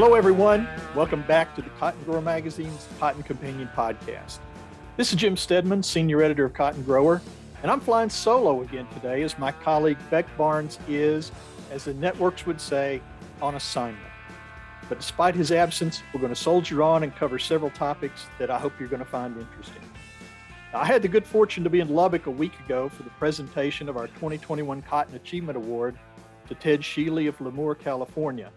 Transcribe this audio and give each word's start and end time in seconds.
Hello, 0.00 0.14
everyone. 0.14 0.68
Welcome 0.94 1.22
back 1.22 1.56
to 1.56 1.60
the 1.60 1.70
Cotton 1.70 2.00
Grower 2.04 2.20
Magazine's 2.20 2.86
Cotton 3.00 3.24
Companion 3.24 3.68
podcast. 3.74 4.38
This 4.96 5.10
is 5.10 5.16
Jim 5.18 5.36
Steadman, 5.36 5.82
Senior 5.82 6.22
Editor 6.22 6.44
of 6.44 6.54
Cotton 6.54 6.84
Grower, 6.84 7.20
and 7.64 7.72
I'm 7.72 7.80
flying 7.80 8.08
solo 8.08 8.62
again 8.62 8.86
today 8.94 9.24
as 9.24 9.36
my 9.40 9.50
colleague 9.50 9.98
Beck 10.08 10.24
Barnes 10.36 10.78
is, 10.86 11.32
as 11.72 11.84
the 11.84 11.94
networks 11.94 12.46
would 12.46 12.60
say, 12.60 13.02
on 13.42 13.56
assignment. 13.56 14.12
But 14.88 15.00
despite 15.00 15.34
his 15.34 15.50
absence, 15.50 16.00
we're 16.14 16.20
going 16.20 16.32
to 16.32 16.40
soldier 16.40 16.80
on 16.80 17.02
and 17.02 17.12
cover 17.16 17.40
several 17.40 17.72
topics 17.72 18.26
that 18.38 18.52
I 18.52 18.58
hope 18.60 18.74
you're 18.78 18.88
going 18.88 19.02
to 19.02 19.10
find 19.10 19.36
interesting. 19.36 19.82
I 20.72 20.86
had 20.86 21.02
the 21.02 21.08
good 21.08 21.26
fortune 21.26 21.64
to 21.64 21.70
be 21.70 21.80
in 21.80 21.88
Lubbock 21.88 22.26
a 22.26 22.30
week 22.30 22.52
ago 22.60 22.88
for 22.88 23.02
the 23.02 23.10
presentation 23.10 23.88
of 23.88 23.96
our 23.96 24.06
2021 24.06 24.80
Cotton 24.82 25.16
Achievement 25.16 25.56
Award 25.56 25.98
to 26.46 26.54
Ted 26.54 26.82
Sheely 26.82 27.28
of 27.28 27.36
Lemoore, 27.38 27.76
California. 27.76 28.52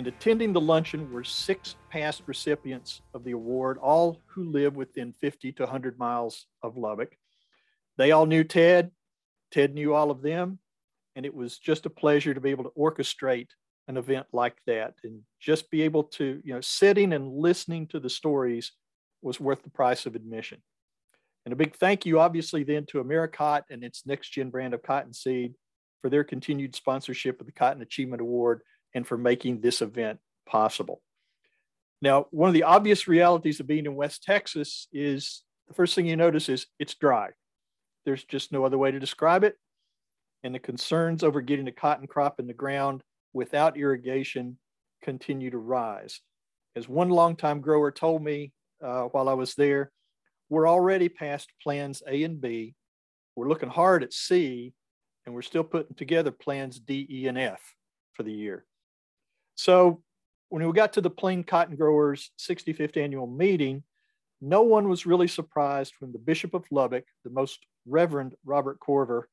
And 0.00 0.06
attending 0.06 0.54
the 0.54 0.62
luncheon 0.62 1.12
were 1.12 1.22
six 1.22 1.76
past 1.90 2.22
recipients 2.24 3.02
of 3.12 3.22
the 3.22 3.32
award, 3.32 3.76
all 3.76 4.16
who 4.28 4.44
live 4.44 4.74
within 4.74 5.12
50 5.12 5.52
to 5.52 5.64
100 5.64 5.98
miles 5.98 6.46
of 6.62 6.78
Lubbock. 6.78 7.14
They 7.98 8.10
all 8.10 8.24
knew 8.24 8.42
Ted, 8.42 8.92
Ted 9.50 9.74
knew 9.74 9.92
all 9.92 10.10
of 10.10 10.22
them, 10.22 10.58
and 11.16 11.26
it 11.26 11.34
was 11.34 11.58
just 11.58 11.84
a 11.84 11.90
pleasure 11.90 12.32
to 12.32 12.40
be 12.40 12.48
able 12.48 12.64
to 12.64 12.70
orchestrate 12.70 13.48
an 13.88 13.98
event 13.98 14.26
like 14.32 14.56
that 14.66 14.94
and 15.04 15.20
just 15.38 15.70
be 15.70 15.82
able 15.82 16.04
to, 16.04 16.40
you 16.42 16.54
know, 16.54 16.62
sitting 16.62 17.12
and 17.12 17.30
listening 17.30 17.86
to 17.88 18.00
the 18.00 18.08
stories 18.08 18.72
was 19.20 19.38
worth 19.38 19.62
the 19.62 19.68
price 19.68 20.06
of 20.06 20.14
admission. 20.14 20.62
And 21.44 21.52
a 21.52 21.56
big 21.56 21.76
thank 21.76 22.06
you, 22.06 22.20
obviously, 22.20 22.64
then 22.64 22.86
to 22.86 23.00
Americot 23.00 23.66
and 23.68 23.84
its 23.84 24.04
NexGen 24.08 24.50
brand 24.50 24.72
of 24.72 24.82
cottonseed 24.82 25.56
for 26.00 26.08
their 26.08 26.24
continued 26.24 26.74
sponsorship 26.74 27.38
of 27.38 27.44
the 27.44 27.52
Cotton 27.52 27.82
Achievement 27.82 28.22
Award 28.22 28.62
and 28.94 29.06
for 29.06 29.16
making 29.16 29.60
this 29.60 29.82
event 29.82 30.18
possible. 30.46 31.00
Now, 32.02 32.26
one 32.30 32.48
of 32.48 32.54
the 32.54 32.62
obvious 32.62 33.06
realities 33.06 33.60
of 33.60 33.66
being 33.66 33.86
in 33.86 33.94
West 33.94 34.22
Texas 34.22 34.88
is 34.92 35.42
the 35.68 35.74
first 35.74 35.94
thing 35.94 36.06
you 36.06 36.16
notice 36.16 36.48
is 36.48 36.66
it's 36.78 36.94
dry. 36.94 37.30
There's 38.04 38.24
just 38.24 38.52
no 38.52 38.64
other 38.64 38.78
way 38.78 38.90
to 38.90 38.98
describe 38.98 39.44
it. 39.44 39.56
And 40.42 40.54
the 40.54 40.58
concerns 40.58 41.22
over 41.22 41.42
getting 41.42 41.68
a 41.68 41.72
cotton 41.72 42.06
crop 42.06 42.40
in 42.40 42.46
the 42.46 42.54
ground 42.54 43.02
without 43.32 43.76
irrigation 43.76 44.58
continue 45.02 45.50
to 45.50 45.58
rise. 45.58 46.20
As 46.74 46.88
one 46.88 47.10
longtime 47.10 47.60
grower 47.60 47.90
told 47.90 48.22
me 48.22 48.52
uh, 48.82 49.04
while 49.04 49.28
I 49.28 49.34
was 49.34 49.54
there, 49.54 49.90
we're 50.48 50.68
already 50.68 51.08
past 51.08 51.50
plans 51.62 52.02
A 52.08 52.24
and 52.24 52.40
B. 52.40 52.74
We're 53.36 53.48
looking 53.48 53.68
hard 53.68 54.02
at 54.02 54.12
C, 54.12 54.72
and 55.24 55.34
we're 55.34 55.42
still 55.42 55.64
putting 55.64 55.94
together 55.94 56.30
plans 56.30 56.78
D, 56.80 57.06
E, 57.10 57.26
and 57.28 57.38
F 57.38 57.60
for 58.14 58.22
the 58.22 58.32
year. 58.32 58.64
So 59.60 60.02
when 60.48 60.66
we 60.66 60.72
got 60.72 60.94
to 60.94 61.02
the 61.02 61.10
Plains 61.10 61.44
Cotton 61.46 61.76
Growers 61.76 62.30
65th 62.38 62.96
annual 62.96 63.26
meeting, 63.26 63.82
no 64.40 64.62
one 64.62 64.88
was 64.88 65.04
really 65.04 65.28
surprised 65.28 65.92
when 65.98 66.12
the 66.12 66.18
Bishop 66.18 66.54
of 66.54 66.64
Lubbock, 66.70 67.04
the 67.24 67.30
most 67.30 67.58
Reverend 67.84 68.34
Robert 68.46 68.80
Coerver, 68.80 69.24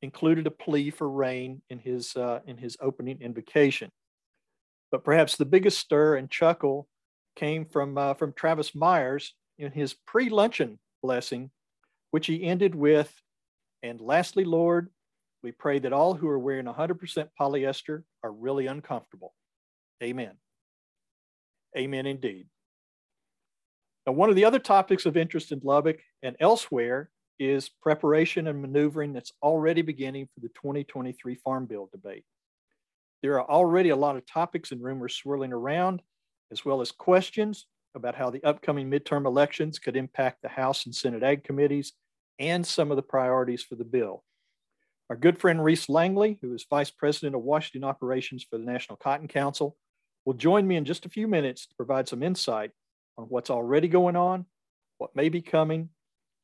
included 0.00 0.46
a 0.46 0.50
plea 0.50 0.88
for 0.88 1.10
rain 1.10 1.60
in 1.68 1.78
his, 1.78 2.16
uh, 2.16 2.40
in 2.46 2.56
his 2.56 2.78
opening 2.80 3.20
invocation. 3.20 3.90
But 4.90 5.04
perhaps 5.04 5.36
the 5.36 5.44
biggest 5.44 5.78
stir 5.78 6.16
and 6.16 6.30
chuckle 6.30 6.88
came 7.34 7.66
from, 7.66 7.98
uh, 7.98 8.14
from 8.14 8.32
Travis 8.32 8.74
Myers 8.74 9.34
in 9.58 9.72
his 9.72 9.92
pre 9.92 10.30
luncheon 10.30 10.78
blessing, 11.02 11.50
which 12.12 12.26
he 12.26 12.44
ended 12.44 12.74
with, 12.74 13.12
And 13.82 14.00
lastly, 14.00 14.44
Lord, 14.44 14.88
we 15.42 15.52
pray 15.52 15.80
that 15.80 15.92
all 15.92 16.14
who 16.14 16.28
are 16.28 16.38
wearing 16.38 16.64
100% 16.64 17.28
polyester 17.38 18.04
are 18.22 18.32
really 18.32 18.68
uncomfortable. 18.68 19.34
Amen. 20.02 20.32
Amen 21.76 22.06
indeed. 22.06 22.46
Now, 24.06 24.12
one 24.12 24.30
of 24.30 24.36
the 24.36 24.44
other 24.44 24.58
topics 24.58 25.04
of 25.06 25.16
interest 25.16 25.52
in 25.52 25.60
Lubbock 25.62 26.00
and 26.22 26.36
elsewhere 26.38 27.10
is 27.38 27.68
preparation 27.68 28.46
and 28.46 28.62
maneuvering 28.62 29.12
that's 29.12 29.32
already 29.42 29.82
beginning 29.82 30.28
for 30.32 30.40
the 30.40 30.48
2023 30.48 31.34
Farm 31.36 31.66
Bill 31.66 31.88
debate. 31.92 32.24
There 33.22 33.40
are 33.40 33.50
already 33.50 33.90
a 33.90 33.96
lot 33.96 34.16
of 34.16 34.26
topics 34.26 34.72
and 34.72 34.82
rumors 34.82 35.16
swirling 35.16 35.52
around, 35.52 36.02
as 36.52 36.64
well 36.64 36.80
as 36.80 36.92
questions 36.92 37.66
about 37.94 38.14
how 38.14 38.30
the 38.30 38.44
upcoming 38.44 38.90
midterm 38.90 39.26
elections 39.26 39.78
could 39.78 39.96
impact 39.96 40.42
the 40.42 40.48
House 40.48 40.86
and 40.86 40.94
Senate 40.94 41.22
Ag 41.22 41.42
committees 41.42 41.92
and 42.38 42.64
some 42.64 42.90
of 42.90 42.96
the 42.96 43.02
priorities 43.02 43.62
for 43.62 43.74
the 43.74 43.84
bill. 43.84 44.22
Our 45.10 45.16
good 45.16 45.38
friend 45.38 45.62
Reece 45.62 45.88
Langley, 45.88 46.38
who 46.42 46.52
is 46.54 46.66
Vice 46.68 46.90
President 46.90 47.34
of 47.34 47.42
Washington 47.42 47.88
Operations 47.88 48.46
for 48.48 48.58
the 48.58 48.64
National 48.64 48.96
Cotton 48.96 49.28
Council, 49.28 49.76
will 50.26 50.34
join 50.34 50.66
me 50.66 50.76
in 50.76 50.84
just 50.84 51.06
a 51.06 51.08
few 51.08 51.26
minutes 51.26 51.66
to 51.66 51.74
provide 51.76 52.06
some 52.08 52.22
insight 52.22 52.72
on 53.16 53.24
what's 53.26 53.48
already 53.48 53.88
going 53.88 54.16
on, 54.16 54.44
what 54.98 55.16
may 55.16 55.30
be 55.30 55.40
coming, 55.40 55.88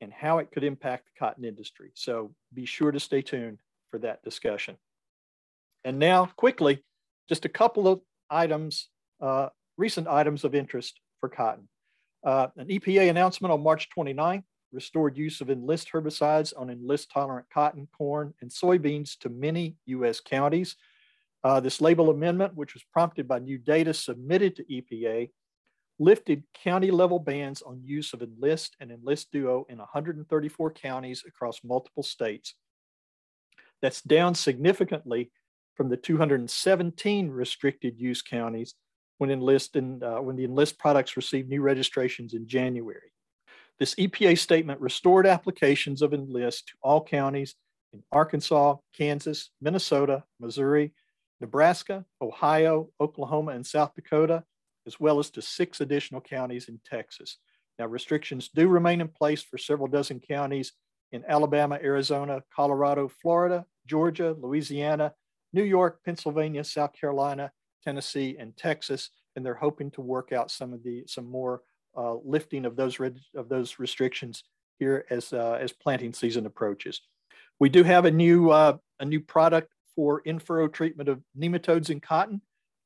and 0.01 0.13
how 0.13 0.39
it 0.39 0.51
could 0.51 0.65
impact 0.65 1.07
the 1.07 1.19
cotton 1.19 1.45
industry. 1.45 1.91
So 1.95 2.33
be 2.55 2.65
sure 2.65 2.93
to 2.93 3.01
stay 3.01 3.21
tuned 3.21 3.59
for 3.91 3.99
that 3.99 4.23
discussion. 4.23 4.77
And 5.85 5.99
now, 5.99 6.27
quickly, 6.37 6.83
just 7.29 7.45
a 7.45 7.49
couple 7.49 7.89
of 7.89 8.01
items, 8.31 8.89
uh, 9.21 9.49
recent 9.77 10.09
items 10.09 10.45
of 10.45 10.55
interest 10.55 11.01
for 11.21 11.29
cotton. 11.29 11.69
Uh, 12.25 12.49
an 12.57 12.69
EPA 12.69 13.11
announcement 13.11 13.53
on 13.53 13.63
March 13.63 13.89
29th 13.97 14.45
restored 14.73 15.17
use 15.17 15.41
of 15.41 15.51
enlist 15.51 15.93
herbicides 15.93 16.53
on 16.57 16.71
enlist 16.71 17.11
tolerant 17.11 17.47
cotton, 17.53 17.87
corn, 17.97 18.33
and 18.41 18.51
soybeans 18.51 19.19
to 19.19 19.29
many 19.29 19.77
US 19.87 20.21
counties. 20.21 20.77
Uh, 21.45 21.61
this 21.61 21.81
label 21.81 22.11
amendment, 22.11 22.55
which 22.55 22.75
was 22.75 22.85
prompted 22.93 23.27
by 23.27 23.39
new 23.39 23.59
data 23.59 23.93
submitted 23.93 24.57
to 24.57 24.65
EPA, 24.65 25.31
lifted 25.99 26.45
county 26.55 26.91
level 26.91 27.19
bans 27.19 27.63
on 27.63 27.81
use 27.85 28.13
of 28.13 28.23
enlist 28.23 28.77
and 28.81 28.91
enlist 28.91 29.31
duo 29.33 29.67
in 29.69 29.79
134 29.79 30.73
counties 30.73 31.25
across 31.27 31.61
multiple 31.65 32.03
states. 32.03 32.55
That's 33.81 34.03
down 34.03 34.35
significantly 34.35 35.31
from 35.77 35.89
the 35.89 35.97
217 35.97 37.31
restricted 37.31 37.99
use 37.99 38.23
counties 38.23 38.75
when 39.19 39.31
enlist 39.31 39.77
and 39.77 40.03
uh, 40.03 40.19
when 40.19 40.37
the 40.37 40.45
enlist 40.45 40.79
products 40.79 41.17
received 41.17 41.49
new 41.49 41.63
registrations 41.63 42.35
in 42.35 42.47
January. 42.47 43.13
This 43.79 43.95
EPA 43.97 44.39
statement 44.39 44.81
restored 44.81 45.27
applications 45.27 46.03
of 46.03 46.15
enlist 46.15 46.69
to 46.69 46.75
all 46.83 47.03
counties 47.03 47.57
in 47.93 48.03
Arkansas, 48.13 48.77
Kansas, 48.97 49.51
Minnesota, 49.61 50.25
Missouri, 50.41 50.93
Nebraska, 51.43 52.05
Ohio, 52.23 52.89
Oklahoma, 53.01 53.53
and 53.53 53.67
South 53.67 53.95
Dakota, 53.95 54.45
as 54.87 54.99
well 54.99 55.19
as 55.19 55.29
to 55.31 55.43
six 55.43 55.81
additional 55.81 56.21
counties 56.21 56.69
in 56.69 56.81
Texas. 56.85 57.37
Now, 57.79 57.87
restrictions 57.87 58.49
do 58.55 58.69
remain 58.69 59.01
in 59.01 59.09
place 59.09 59.43
for 59.43 59.59
several 59.59 59.89
dozen 59.89 60.21
counties 60.21 60.73
in 61.11 61.25
Alabama, 61.29 61.79
Arizona, 61.83 62.43
Colorado, 62.55 63.09
Florida, 63.09 63.67
Georgia, 63.87 64.35
Louisiana, 64.41 65.13
New 65.53 65.65
York, 65.65 66.01
Pennsylvania, 66.05 66.65
South 66.65 66.93
Carolina, 66.99 67.51
Tennessee, 67.85 68.37
and 68.39 68.57
Texas, 68.57 69.11
and 69.37 69.45
they're 69.45 69.55
hoping 69.55 69.91
to 69.91 70.01
work 70.01 70.33
out 70.33 70.51
some 70.51 70.73
of 70.73 70.83
the 70.85 71.05
some 71.07 71.29
more 71.31 71.63
uh, 71.97 72.15
lifting 72.25 72.65
of 72.65 72.77
those 72.77 72.99
of 73.35 73.49
those 73.49 73.79
restrictions 73.79 74.45
here 74.79 75.05
as 75.11 75.33
uh, 75.33 75.59
as 75.61 75.73
planting 75.73 76.13
season 76.13 76.47
approaches. 76.47 77.01
We 77.59 77.69
do 77.69 77.83
have 77.83 78.05
a 78.05 78.11
new 78.11 78.51
uh, 78.51 78.77
a 79.01 79.05
new 79.05 79.21
product 79.21 79.69
for 79.95 80.21
in-furrow 80.21 80.69
treatment 80.69 81.09
of 81.09 81.23
nematodes 81.39 81.91
in 81.91 82.01
cotton. 82.01 82.41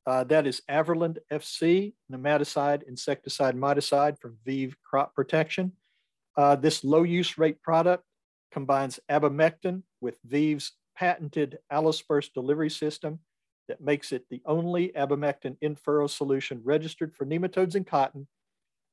Uh, 0.07 0.25
that 0.25 0.47
is 0.47 0.63
Averland 0.69 1.19
FC, 1.33 1.95
nematicide, 2.13 2.83
insecticide, 2.85 3.57
miticide 3.57 4.19
from 4.19 4.37
Vive 4.45 4.77
Crop 4.83 5.15
Protection. 5.15 5.73
Uh, 6.37 6.55
this 6.55 6.85
low 6.85 7.03
use 7.03 7.39
rate 7.39 7.61
product 7.63 8.05
combines 8.53 9.01
abamectin 9.11 9.83
with 10.01 10.19
Vive's 10.25 10.73
patented 10.97 11.59
allosperse 11.73 12.33
delivery 12.33 12.71
system 12.71 13.19
that 13.69 13.81
makes 13.81 14.13
it 14.13 14.25
the 14.31 14.41
only 14.47 14.93
abamectin 14.97 15.57
in 15.61 15.75
furrow 15.75 16.07
solution 16.07 16.61
registered 16.65 17.15
for 17.15 17.27
nematodes 17.27 17.75
in 17.75 17.85
cotton 17.85 18.27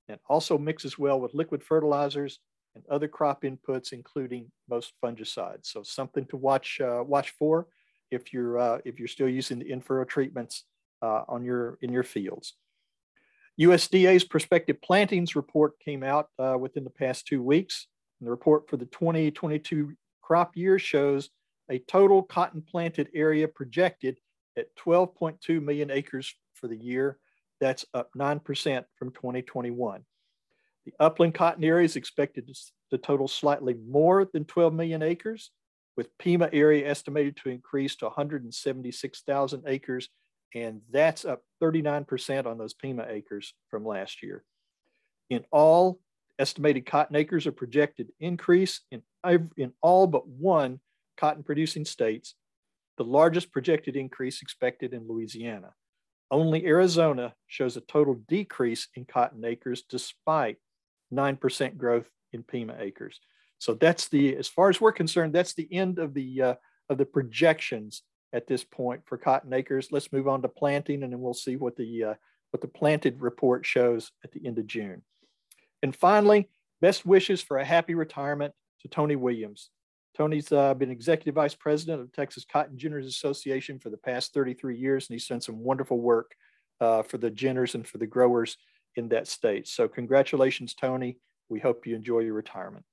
and 0.10 0.20
also 0.28 0.58
mixes 0.58 0.98
well 0.98 1.20
with 1.20 1.34
liquid 1.34 1.64
fertilizers 1.64 2.40
and 2.76 2.84
other 2.90 3.08
crop 3.08 3.44
inputs, 3.44 3.94
including 3.94 4.52
most 4.68 4.94
fungicides. 5.04 5.68
So 5.68 5.84
something 5.84 6.26
to 6.26 6.38
watch 6.38 6.82
uh, 6.82 7.04
watch 7.06 7.32
for 7.38 7.68
if 8.14 8.34
you're 8.34 8.58
uh, 8.58 8.80
if 8.86 9.00
you're 9.00 9.08
still 9.08 9.30
using 9.30 9.60
the 9.60 9.72
in-furrow 9.72 10.06
treatments 10.06 10.66
uh, 11.02 11.24
on 11.28 11.44
your 11.44 11.78
in 11.82 11.92
your 11.92 12.04
fields. 12.04 12.54
USDA's 13.60 14.24
prospective 14.24 14.82
plantings 14.82 15.36
report 15.36 15.80
came 15.80 16.04
out 16.04 16.28
uh, 16.40 16.58
within 16.60 16.84
the 16.84 16.90
past 16.90 17.28
two 17.28 17.42
weeks. 17.42 17.88
And 18.20 18.28
the 18.28 18.32
report 18.32 18.68
for 18.70 18.78
the 18.78 18.86
2022 18.86 19.94
crop 20.22 20.56
year 20.56 20.80
shows 20.80 21.30
a 21.70 21.80
total 21.80 22.24
cotton 22.24 22.62
planted 22.62 23.10
area 23.14 23.48
projected 23.48 24.18
at 24.58 24.76
12.2 24.78 25.62
million 25.62 25.92
acres 25.92 26.34
for 26.54 26.68
the 26.68 26.78
year. 26.78 27.20
That's 27.60 27.86
up 27.94 28.10
9% 28.18 28.84
from 28.98 29.12
2021. 29.12 30.04
The 30.86 30.94
upland 31.00 31.34
cotton 31.34 31.64
area 31.64 31.86
is 31.86 31.96
expected 31.96 32.48
to, 32.48 32.54
to 32.92 32.98
total 32.98 33.28
slightly 33.28 33.76
more 33.88 34.28
than 34.34 34.46
12 34.46 34.74
million 34.74 35.02
acres, 35.02 35.52
with 35.96 36.18
Pima 36.18 36.50
area 36.52 36.90
estimated 36.90 37.38
to 37.38 37.50
increase 37.50 37.96
to 37.98 38.06
176,000 38.06 39.64
acres 39.68 40.10
and 40.56 40.82
that's 40.92 41.26
up 41.26 41.42
39% 41.62 42.46
on 42.46 42.58
those 42.58 42.74
Pima 42.74 43.06
acres 43.10 43.54
from 43.70 43.86
last 43.86 44.22
year. 44.22 44.44
In 45.30 45.44
all, 45.52 46.00
estimated 46.38 46.86
cotton 46.86 47.16
acres 47.16 47.48
are 47.48 47.52
projected 47.52 48.10
increase 48.20 48.82
in, 48.92 49.02
in 49.58 49.74
all 49.82 50.08
but 50.08 50.28
one 50.28 50.80
cotton 51.18 51.44
producing 51.44 51.86
states, 51.86 52.36
the 52.98 53.04
largest 53.04 53.52
projected 53.52 53.96
increase 53.96 54.42
expected 54.42 54.94
in 54.94 55.08
Louisiana. 55.08 55.74
Only 56.30 56.66
Arizona 56.66 57.34
shows 57.48 57.78
a 57.78 57.82
total 57.82 58.16
decrease 58.28 58.88
in 58.96 59.06
cotton 59.06 59.44
acres 59.46 59.84
despite 59.88 60.58
9% 61.14 61.78
growth 61.78 62.10
in 62.32 62.44
Pima 62.44 62.76
acres. 62.80 63.20
So 63.64 63.76
that's 63.76 64.10
the, 64.10 64.36
as 64.36 64.50
far 64.50 64.68
as 64.68 64.82
we're 64.82 64.92
concerned, 64.92 65.32
that's 65.32 65.54
the 65.54 65.74
end 65.74 65.98
of 65.98 66.14
the 66.14 66.42
uh, 66.42 66.56
of 66.90 66.98
the 66.98 67.06
projections 67.06 68.02
at 68.34 68.46
this 68.46 68.62
point 68.62 69.04
for 69.06 69.18
cotton 69.18 69.54
acres. 69.54 69.88
Let's 69.90 70.12
move 70.12 70.28
on 70.28 70.42
to 70.42 70.50
planting, 70.50 71.02
and 71.02 71.14
then 71.14 71.22
we'll 71.22 71.34
see 71.34 71.56
what 71.56 71.78
the 71.78 72.04
uh, 72.04 72.14
what 72.52 72.60
the 72.60 72.68
planted 72.68 73.22
report 73.22 73.66
shows 73.66 74.12
at 74.22 74.34
the 74.34 74.46
end 74.46 74.60
of 74.60 74.68
June. 74.68 75.02
And 75.82 75.96
finally, 75.96 76.50
best 76.82 77.06
wishes 77.06 77.42
for 77.42 77.58
a 77.58 77.64
happy 77.64 77.96
retirement 77.96 78.54
to 78.82 78.90
Tony 78.90 79.16
Williams. 79.16 79.70
Tony's 80.14 80.52
uh, 80.52 80.74
been 80.74 80.92
executive 80.92 81.36
vice 81.36 81.56
president 81.56 82.02
of 82.02 82.12
Texas 82.12 82.44
Cotton 82.44 82.76
Ginners 82.76 83.08
Association 83.08 83.80
for 83.80 83.90
the 83.90 83.98
past 83.98 84.34
33 84.34 84.78
years, 84.78 85.08
and 85.08 85.16
he's 85.16 85.28
done 85.28 85.40
some 85.40 85.60
wonderful 85.60 86.02
work 86.02 86.36
uh, 86.82 87.02
for 87.02 87.18
the 87.18 87.32
ginners 87.32 87.76
and 87.76 87.88
for 87.88 87.98
the 87.98 88.08
growers 88.08 88.58
in 88.98 89.08
that 89.08 89.30
state. 89.30 89.70
So, 89.70 89.88
congratulations, 89.88 90.74
Tony. 90.74 91.18
We 91.48 91.62
hope 91.62 91.88
you 91.88 91.96
enjoy 91.96 92.20
your 92.20 92.34
retirement. 92.34 92.84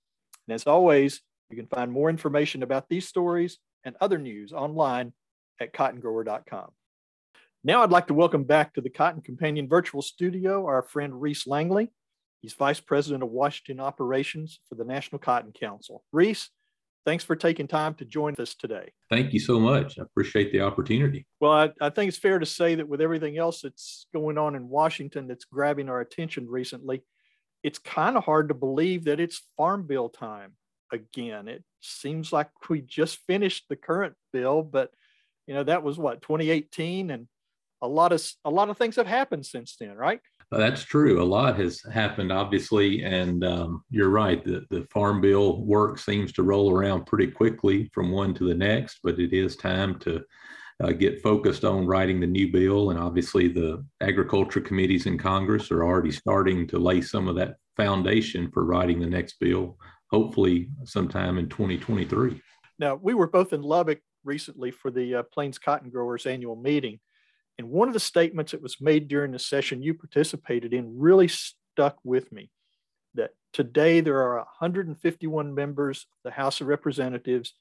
And 0.50 0.56
as 0.56 0.66
always, 0.66 1.20
you 1.48 1.56
can 1.56 1.68
find 1.68 1.92
more 1.92 2.10
information 2.10 2.64
about 2.64 2.88
these 2.88 3.06
stories 3.06 3.58
and 3.84 3.94
other 4.00 4.18
news 4.18 4.52
online 4.52 5.12
at 5.60 5.72
cottongrower.com. 5.72 6.70
Now, 7.62 7.84
I'd 7.84 7.92
like 7.92 8.08
to 8.08 8.14
welcome 8.14 8.42
back 8.42 8.74
to 8.74 8.80
the 8.80 8.90
Cotton 8.90 9.22
Companion 9.22 9.68
virtual 9.68 10.02
studio 10.02 10.66
our 10.66 10.82
friend 10.82 11.22
Reece 11.22 11.46
Langley. 11.46 11.92
He's 12.42 12.54
Vice 12.54 12.80
President 12.80 13.22
of 13.22 13.28
Washington 13.28 13.78
Operations 13.78 14.58
for 14.68 14.74
the 14.74 14.84
National 14.84 15.20
Cotton 15.20 15.52
Council. 15.52 16.02
Reece, 16.10 16.50
thanks 17.06 17.22
for 17.22 17.36
taking 17.36 17.68
time 17.68 17.94
to 17.94 18.04
join 18.04 18.34
us 18.40 18.56
today. 18.56 18.90
Thank 19.08 19.32
you 19.32 19.38
so 19.38 19.60
much. 19.60 20.00
I 20.00 20.02
appreciate 20.02 20.50
the 20.50 20.62
opportunity. 20.62 21.26
Well, 21.38 21.52
I, 21.52 21.70
I, 21.80 21.90
think 21.90 22.08
it's 22.08 22.18
fair 22.18 22.40
to 22.40 22.46
say 22.46 22.74
that 22.74 22.88
with 22.88 23.00
everything 23.00 23.38
else 23.38 23.60
that's 23.60 24.06
going 24.12 24.36
on 24.36 24.56
in 24.56 24.68
Washington 24.68 25.28
that's 25.28 25.44
grabbing 25.44 25.88
our 25.88 26.00
attention 26.00 26.48
recently, 26.48 27.04
it's 27.62 27.78
kind 27.78 28.16
of 28.16 28.24
hard 28.24 28.48
to 28.48 28.54
believe 28.54 29.04
that 29.04 29.20
it's 29.20 29.42
Farm 29.56 29.86
Bill 29.86 30.08
time 30.08 30.52
again. 30.92 31.48
It 31.48 31.64
seems 31.80 32.32
like 32.32 32.48
we 32.68 32.80
just 32.80 33.18
finished 33.26 33.66
the 33.68 33.76
current 33.76 34.14
bill, 34.32 34.62
but 34.62 34.90
you 35.46 35.54
know 35.54 35.64
that 35.64 35.82
was 35.82 35.98
what 35.98 36.22
2018 36.22 37.10
and 37.10 37.26
a 37.82 37.88
lot 37.88 38.12
of 38.12 38.22
a 38.44 38.50
lot 38.50 38.70
of 38.70 38.78
things 38.78 38.96
have 38.96 39.06
happened 39.06 39.44
since 39.44 39.76
then 39.80 39.96
right? 39.96 40.20
That's 40.52 40.82
true. 40.82 41.22
A 41.22 41.24
lot 41.24 41.58
has 41.58 41.80
happened 41.92 42.32
obviously 42.32 43.04
and 43.04 43.44
um, 43.44 43.84
you're 43.90 44.10
right. 44.10 44.44
The, 44.44 44.64
the 44.70 44.86
farm 44.92 45.20
bill 45.20 45.64
work 45.64 45.98
seems 45.98 46.32
to 46.32 46.42
roll 46.42 46.72
around 46.72 47.06
pretty 47.06 47.28
quickly 47.28 47.90
from 47.92 48.10
one 48.10 48.34
to 48.34 48.48
the 48.48 48.54
next 48.54 49.00
but 49.02 49.18
it 49.18 49.32
is 49.32 49.56
time 49.56 49.98
to 50.00 50.22
uh, 50.82 50.92
get 50.92 51.22
focused 51.22 51.64
on 51.64 51.86
writing 51.86 52.20
the 52.20 52.26
new 52.26 52.50
bill 52.50 52.90
and 52.90 52.98
obviously 52.98 53.48
the 53.48 53.84
agriculture 54.00 54.60
committees 54.60 55.06
in 55.06 55.18
congress 55.18 55.70
are 55.70 55.84
already 55.84 56.10
starting 56.10 56.66
to 56.66 56.78
lay 56.78 57.00
some 57.00 57.28
of 57.28 57.36
that 57.36 57.56
foundation 57.76 58.50
for 58.50 58.64
writing 58.64 59.00
the 59.00 59.06
next 59.06 59.38
bill 59.40 59.76
hopefully 60.10 60.68
sometime 60.84 61.38
in 61.38 61.48
2023 61.48 62.40
now 62.78 62.94
we 62.94 63.14
were 63.14 63.28
both 63.28 63.52
in 63.52 63.62
lubbock 63.62 64.00
recently 64.24 64.70
for 64.70 64.90
the 64.90 65.16
uh, 65.16 65.22
Plains 65.22 65.58
Cotton 65.58 65.90
Growers 65.90 66.26
annual 66.26 66.56
meeting. 66.56 67.00
And 67.58 67.70
one 67.70 67.88
of 67.88 67.94
the 67.94 68.00
statements 68.00 68.52
that 68.52 68.62
was 68.62 68.80
made 68.80 69.08
during 69.08 69.32
the 69.32 69.38
session 69.38 69.82
you 69.82 69.94
participated 69.94 70.72
in 70.72 70.98
really 70.98 71.28
stuck 71.28 71.98
with 72.04 72.32
me 72.32 72.50
that 73.14 73.30
today 73.52 74.00
there 74.00 74.20
are 74.22 74.36
151 74.36 75.54
members 75.54 76.06
of 76.24 76.30
the 76.30 76.36
House 76.36 76.60
of 76.60 76.68
Representatives 76.68 77.54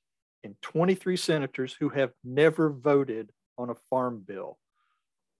and 0.43 0.55
23 0.61 1.17
senators 1.17 1.75
who 1.79 1.89
have 1.89 2.11
never 2.23 2.69
voted 2.69 3.31
on 3.57 3.69
a 3.69 3.75
farm 3.89 4.23
bill. 4.25 4.57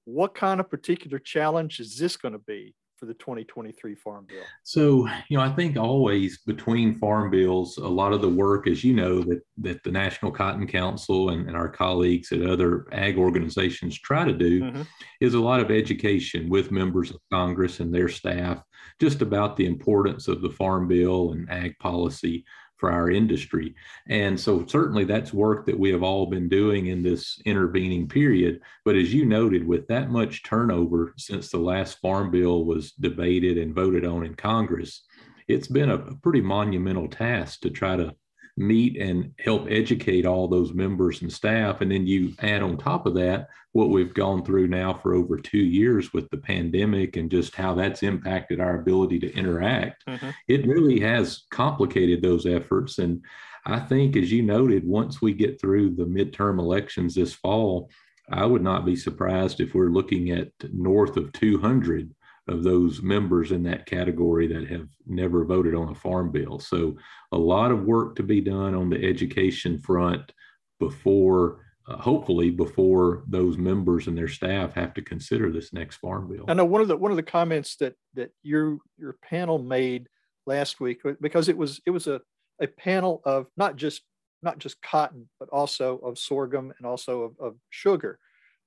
What 0.05 0.35
kind 0.35 0.59
of 0.59 0.69
particular 0.69 1.19
challenge 1.19 1.79
is 1.79 1.97
this 1.97 2.17
going 2.17 2.33
to 2.33 2.39
be 2.39 2.73
for 2.99 3.05
the 3.05 3.13
2023 3.13 3.95
Farm 3.95 4.25
Bill? 4.27 4.43
So, 4.63 5.07
you 5.29 5.37
know, 5.37 5.43
I 5.43 5.49
think 5.49 5.77
always 5.77 6.39
between 6.39 6.99
farm 6.99 7.31
bills, 7.31 7.77
a 7.77 7.87
lot 7.87 8.11
of 8.11 8.21
the 8.21 8.29
work, 8.29 8.67
as 8.67 8.83
you 8.83 8.93
know, 8.93 9.21
that, 9.21 9.41
that 9.59 9.83
the 9.83 9.91
National 9.91 10.31
Cotton 10.31 10.67
Council 10.67 11.29
and, 11.29 11.47
and 11.47 11.55
our 11.55 11.69
colleagues 11.69 12.31
at 12.31 12.41
other 12.41 12.87
ag 12.91 13.17
organizations 13.17 13.97
try 13.97 14.25
to 14.25 14.33
do 14.33 14.61
mm-hmm. 14.61 14.81
is 15.21 15.33
a 15.33 15.39
lot 15.39 15.61
of 15.61 15.71
education 15.71 16.49
with 16.49 16.71
members 16.71 17.09
of 17.09 17.17
Congress 17.31 17.79
and 17.79 17.93
their 17.93 18.09
staff 18.09 18.61
just 18.99 19.21
about 19.21 19.55
the 19.55 19.65
importance 19.65 20.27
of 20.27 20.41
the 20.41 20.49
Farm 20.49 20.87
Bill 20.87 21.31
and 21.31 21.49
ag 21.49 21.77
policy 21.79 22.43
for 22.79 22.91
our 22.91 23.11
industry. 23.11 23.75
And 24.07 24.39
so, 24.39 24.65
certainly, 24.65 25.03
that's 25.03 25.33
work 25.33 25.65
that 25.65 25.77
we 25.77 25.91
have 25.91 26.03
all 26.03 26.25
been 26.25 26.49
doing 26.49 26.87
in 26.87 27.03
this 27.03 27.39
intervening 27.45 28.07
period. 28.07 28.61
But 28.85 28.95
as 28.95 29.13
you 29.13 29.25
noted, 29.25 29.67
with 29.67 29.87
that 29.87 30.09
much 30.09 30.43
turnover 30.43 31.13
since 31.17 31.49
the 31.49 31.57
last 31.57 31.99
farm 31.99 32.31
bill 32.31 32.65
was 32.65 32.93
debated 32.93 33.57
and 33.57 33.75
voted 33.75 34.05
on 34.05 34.25
in 34.25 34.35
Congress, 34.35 35.03
it's 35.47 35.67
been 35.67 35.89
a, 35.89 35.97
pretty 35.97 36.41
monumental 36.41 37.07
task 37.07 37.61
to 37.61 37.69
try 37.69 37.95
to 37.95 38.15
meet 38.59 38.97
and 39.01 39.31
help 39.39 39.67
educate 39.69 40.25
all 40.25 40.47
those 40.47 40.73
members 40.73 41.21
and 41.21 41.31
staff. 41.31 41.81
And 41.81 41.91
then 41.91 42.05
you 42.05 42.33
add 42.39 42.61
on 42.61 42.77
top 42.77 43.05
of 43.05 43.15
that 43.15 43.47
what 43.71 43.89
we've 43.89 44.13
gone 44.13 44.43
through 44.43 44.67
now 44.67 44.93
for 44.93 45.13
over 45.13 45.37
two 45.37 45.59
years 45.59 46.11
with 46.11 46.29
the 46.29 46.37
pandemic 46.37 47.15
and 47.15 47.31
just 47.31 47.55
how 47.55 47.73
that's 47.73 48.03
impacted 48.03 48.59
our 48.59 48.79
ability 48.79 49.19
to 49.19 49.33
interact. 49.33 50.05
Mm-hmm. 50.07 50.29
It 50.47 50.67
really 50.67 50.99
has 50.99 51.43
complicated 51.51 52.21
those 52.21 52.45
efforts. 52.45 52.97
And 52.97 53.23
I 53.65 53.79
think, 53.79 54.17
as 54.17 54.31
you 54.31 54.41
noted, 54.41 54.85
once 54.85 55.21
we 55.21 55.33
get 55.33 55.61
through 55.61 55.95
the 55.95 56.05
midterm 56.05 56.59
elections 56.59 57.15
this 57.15 57.33
fall, 57.33 57.89
I 58.31 58.45
would 58.45 58.63
not 58.63 58.85
be 58.85 58.95
surprised 58.95 59.59
if 59.59 59.73
we're 59.73 59.89
looking 59.89 60.31
at 60.31 60.49
north 60.73 61.17
of 61.17 61.31
200 61.33 62.13
of 62.49 62.63
those 62.63 63.01
members 63.01 63.51
in 63.51 63.63
that 63.63 63.85
category 63.85 64.47
that 64.47 64.67
have 64.67 64.87
never 65.05 65.45
voted 65.45 65.75
on 65.75 65.89
a 65.89 65.95
farm 65.95 66.31
bill. 66.31 66.59
So, 66.59 66.97
a 67.31 67.37
lot 67.37 67.71
of 67.71 67.83
work 67.83 68.15
to 68.15 68.23
be 68.23 68.41
done 68.41 68.73
on 68.75 68.89
the 68.89 69.03
education 69.03 69.77
front 69.77 70.31
before, 70.79 71.65
uh, 71.87 71.97
hopefully, 71.97 72.49
before 72.49 73.23
those 73.27 73.57
members 73.57 74.07
and 74.07 74.17
their 74.17 74.27
staff 74.27 74.73
have 74.73 74.93
to 74.95 75.01
consider 75.01 75.51
this 75.51 75.73
next 75.73 75.97
farm 75.97 76.27
bill. 76.27 76.45
I 76.47 76.53
know 76.53 76.65
one 76.65 76.81
of 76.81 76.87
the 76.87 76.97
one 76.97 77.11
of 77.11 77.17
the 77.17 77.23
comments 77.23 77.75
that 77.77 77.95
that 78.15 78.31
your 78.43 78.79
your 78.97 79.15
panel 79.21 79.59
made 79.59 80.07
last 80.45 80.79
week 80.79 81.01
because 81.21 81.49
it 81.49 81.57
was 81.57 81.79
it 81.85 81.91
was 81.91 82.07
a 82.07 82.21
a 82.61 82.67
panel 82.67 83.21
of 83.25 83.47
not 83.57 83.75
just 83.75 84.01
not 84.41 84.57
just 84.57 84.81
cotton 84.81 85.29
but 85.39 85.49
also 85.49 85.97
of 85.99 86.17
sorghum 86.17 86.73
and 86.77 86.87
also 86.87 87.21
of, 87.21 87.33
of 87.39 87.55
sugar. 87.69 88.19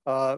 Uh, 0.06 0.36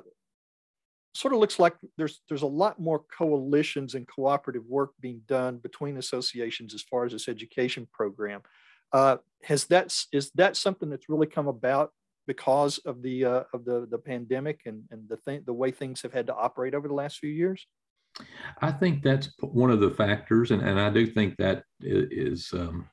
sort 1.14 1.32
of 1.32 1.40
looks 1.40 1.58
like 1.58 1.74
there's 1.96 2.20
there's 2.28 2.42
a 2.42 2.46
lot 2.46 2.80
more 2.80 3.02
coalitions 3.16 3.94
and 3.94 4.06
cooperative 4.08 4.64
work 4.66 4.90
being 5.00 5.22
done 5.26 5.58
between 5.58 5.96
associations 5.96 6.74
as 6.74 6.82
far 6.82 7.04
as 7.04 7.12
this 7.12 7.28
education 7.28 7.88
program. 7.92 8.42
Uh, 8.92 9.16
has 9.42 9.64
that 9.66 9.96
is 10.12 10.30
that 10.34 10.56
something 10.56 10.90
that's 10.90 11.08
really 11.08 11.26
come 11.26 11.48
about 11.48 11.90
because 12.26 12.78
of 12.78 13.02
the 13.02 13.24
uh, 13.24 13.42
of 13.52 13.64
the 13.64 13.86
the 13.90 13.98
pandemic 13.98 14.62
and 14.66 14.82
and 14.90 15.08
the 15.08 15.16
thing 15.16 15.42
the 15.46 15.52
way 15.52 15.70
things 15.70 16.02
have 16.02 16.12
had 16.12 16.26
to 16.26 16.34
operate 16.34 16.74
over 16.74 16.88
the 16.88 16.94
last 16.94 17.18
few 17.18 17.30
years? 17.30 17.66
I 18.62 18.70
think 18.70 19.02
that's 19.02 19.28
one 19.40 19.70
of 19.70 19.80
the 19.80 19.90
factors, 19.90 20.52
and, 20.52 20.62
and 20.62 20.80
I 20.80 20.88
do 20.90 21.04
think 21.04 21.36
that 21.38 21.64
is 21.80 22.52
um, 22.52 22.88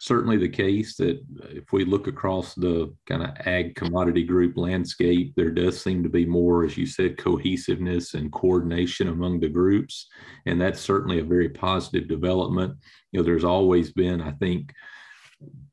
certainly 0.00 0.38
the 0.38 0.48
case 0.48 0.96
that 0.96 1.22
if 1.50 1.72
we 1.72 1.84
look 1.84 2.06
across 2.06 2.54
the 2.54 2.92
kind 3.06 3.22
of 3.22 3.36
ag 3.46 3.74
commodity 3.74 4.24
group 4.24 4.56
landscape, 4.56 5.34
there 5.36 5.50
does 5.50 5.78
seem 5.80 6.02
to 6.02 6.08
be 6.08 6.24
more, 6.24 6.64
as 6.64 6.76
you 6.78 6.86
said, 6.86 7.18
cohesiveness 7.18 8.14
and 8.14 8.32
coordination 8.32 9.08
among 9.08 9.38
the 9.38 9.48
groups. 9.48 10.08
And 10.46 10.58
that's 10.58 10.80
certainly 10.80 11.20
a 11.20 11.24
very 11.24 11.50
positive 11.50 12.08
development. 12.08 12.74
You 13.12 13.20
know, 13.20 13.24
there's 13.24 13.44
always 13.44 13.92
been, 13.92 14.22
I 14.22 14.32
think, 14.32 14.72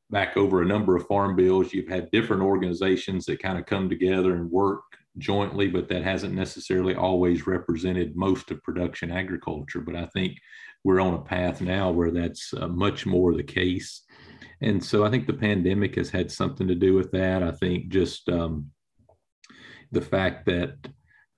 back 0.10 0.36
over 0.36 0.62
a 0.62 0.68
number 0.68 0.98
of 0.98 1.08
farm 1.08 1.38
bills, 1.38 1.74
you've 1.74 1.88
had 1.88 2.12
different 2.12 2.44
organizations 2.44 3.26
that 3.26 3.42
kind 3.42 3.58
of 3.58 3.66
come 3.66 3.90
together 3.90 4.36
and 4.36 4.52
work 4.52 4.82
jointly, 5.18 5.70
but 5.70 5.88
that 5.88 6.04
hasn't 6.04 6.34
necessarily 6.34 6.96
always 6.96 7.48
represented 7.48 8.18
most 8.18 8.52
of 8.52 8.62
production 8.64 9.10
agriculture. 9.10 9.80
But 9.80 9.96
I 9.96 10.06
think 10.08 10.38
we're 10.84 11.02
on 11.02 11.14
a 11.14 11.22
path 11.22 11.62
now 11.62 11.92
where 11.92 12.12
that's 12.12 12.54
uh, 12.54 12.68
much 12.68 13.06
more 13.06 13.34
the 13.34 13.44
case. 13.44 14.04
And 14.62 14.84
so 14.84 15.06
I 15.06 15.10
think 15.10 15.28
the 15.28 15.34
pandemic 15.34 15.96
has 15.96 16.10
had 16.10 16.32
something 16.32 16.68
to 16.68 16.76
do 16.76 16.94
with 16.94 17.12
that. 17.12 17.44
I 17.44 17.52
think 17.52 17.90
just 17.90 18.28
um, 18.30 18.72
the 19.92 20.02
fact 20.02 20.46
that 20.48 20.76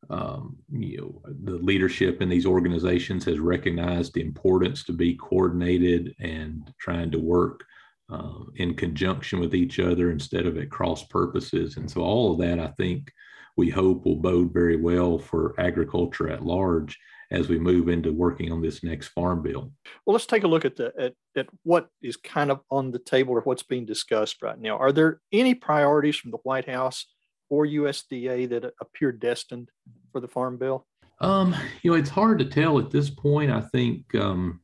um, 0.10 0.58
you 0.72 0.98
know 0.98 1.22
the 1.44 1.58
leadership 1.64 2.22
in 2.22 2.30
these 2.30 2.46
organizations 2.46 3.26
has 3.26 3.40
recognized 3.40 4.14
the 4.14 4.22
importance 4.22 4.84
to 4.86 4.94
be 4.94 5.16
coordinated 5.16 6.16
and 6.20 6.74
trying 6.80 7.12
to 7.12 7.20
work 7.20 7.64
uh, 8.12 8.40
in 8.56 8.74
conjunction 8.74 9.40
with 9.40 9.54
each 9.54 9.80
other 9.80 10.12
instead 10.12 10.46
of 10.46 10.58
at 10.58 10.72
cross 10.72 11.04
purposes. 11.04 11.78
And 11.78 11.90
so 11.90 12.02
all 12.02 12.32
of 12.32 12.40
that, 12.40 12.60
I 12.60 12.68
think, 12.70 13.12
we 13.56 13.70
hope 13.70 14.06
will 14.06 14.16
bode 14.16 14.54
very 14.54 14.78
well 14.78 15.20
for 15.20 15.54
agriculture 15.60 16.30
at 16.30 16.46
large 16.46 16.98
as 17.32 17.48
we 17.48 17.60
move 17.60 17.90
into 17.90 18.12
working 18.12 18.52
on 18.52 18.62
this 18.62 18.84
next 18.84 19.10
farm 19.10 19.42
bill. 19.42 19.72
Well, 20.06 20.14
let's 20.14 20.26
take 20.26 20.44
a 20.44 20.48
look 20.48 20.66
at 20.66 20.76
the 20.76 20.92
at, 21.00 21.14
at 21.36 21.48
what 21.64 21.90
is 22.02 22.18
kind 22.18 22.52
of 22.52 22.62
on 22.72 22.92
the 22.92 23.00
table 23.00 23.34
or 23.34 23.42
what's 23.42 23.64
being 23.64 23.86
discussed 23.86 24.42
right 24.42 24.60
now. 24.60 24.78
Are 24.78 24.92
there 24.92 25.22
any 25.32 25.54
priorities 25.54 26.16
from 26.16 26.32
the 26.32 26.38
White 26.38 26.68
House 26.68 27.06
or 27.50 27.66
USDA 27.66 28.50
that 28.50 28.74
appear 28.82 29.12
destined 29.12 29.70
for 30.12 30.22
the 30.22 30.28
farm 30.28 30.58
bill? 30.58 30.88
Um, 31.22 31.56
you 31.82 31.92
know, 31.92 31.98
it's 31.98 32.10
hard 32.10 32.40
to 32.40 32.46
tell 32.46 32.80
at 32.80 32.92
this 32.92 33.10
point. 33.10 33.52
I 33.52 33.62
think 33.62 34.16
um, 34.16 34.62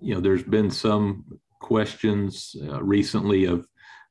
you 0.00 0.14
know 0.14 0.20
there's 0.20 0.42
been 0.42 0.70
some 0.70 1.24
questions 1.60 2.54
uh, 2.68 2.82
recently 2.82 3.46
of 3.46 3.66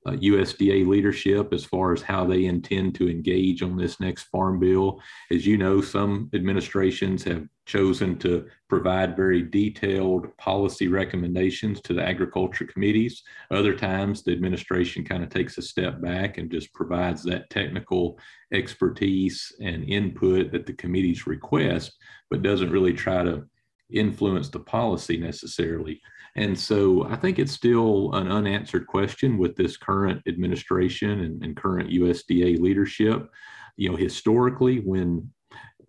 uh, 0.06 0.12
USDA 0.12 0.86
leadership 0.88 1.54
as 1.54 1.64
far 1.64 1.94
as 1.94 2.02
how 2.02 2.26
they 2.26 2.46
intend 2.46 2.96
to 2.96 3.10
engage 3.10 3.62
on 3.62 3.78
this 3.78 4.00
next 4.00 4.24
farm 4.24 4.60
bill. 4.60 5.02
As 5.32 5.46
you 5.46 5.58
know, 5.58 5.82
some 5.82 6.30
administrations 6.34 7.24
have 7.24 7.48
chosen 7.66 8.18
to 8.20 8.46
provide 8.68 9.16
very 9.16 9.42
detailed 9.42 10.36
policy 10.38 10.90
recommendations 10.90 11.80
to 11.82 11.94
the 11.94 12.06
agriculture 12.06 12.66
committees. 12.66 13.24
Other 13.52 13.74
times, 13.74 14.24
the 14.24 14.34
administration 14.34 15.06
kind 15.06 15.24
of 15.24 15.30
takes 15.30 15.58
a 15.58 15.62
step 15.62 16.02
back 16.02 16.38
and 16.38 16.52
just 16.52 16.74
provides 16.74 17.24
that 17.24 17.50
technical 17.50 18.20
expertise 18.52 19.54
and 19.62 19.86
input 19.86 20.52
that 20.52 20.66
the 20.66 20.74
committees 20.74 21.26
request, 21.26 21.96
but 22.30 22.42
doesn't 22.42 22.72
really 22.72 22.94
try 22.94 23.24
to 23.24 23.46
influence 23.90 24.50
the 24.50 24.60
policy 24.60 25.18
necessarily. 25.18 26.02
And 26.36 26.58
so 26.58 27.06
I 27.06 27.16
think 27.16 27.38
it's 27.38 27.52
still 27.52 28.12
an 28.14 28.32
unanswered 28.32 28.88
question 28.88 29.38
with 29.38 29.56
this 29.56 29.78
current 29.78 30.22
administration 30.28 31.22
and, 31.22 31.44
and 31.44 31.56
current 31.56 31.92
USDA 31.92 32.60
leadership. 32.60 33.30
You 33.78 33.92
know, 33.92 33.96
historically, 33.96 34.80
when 34.80 35.30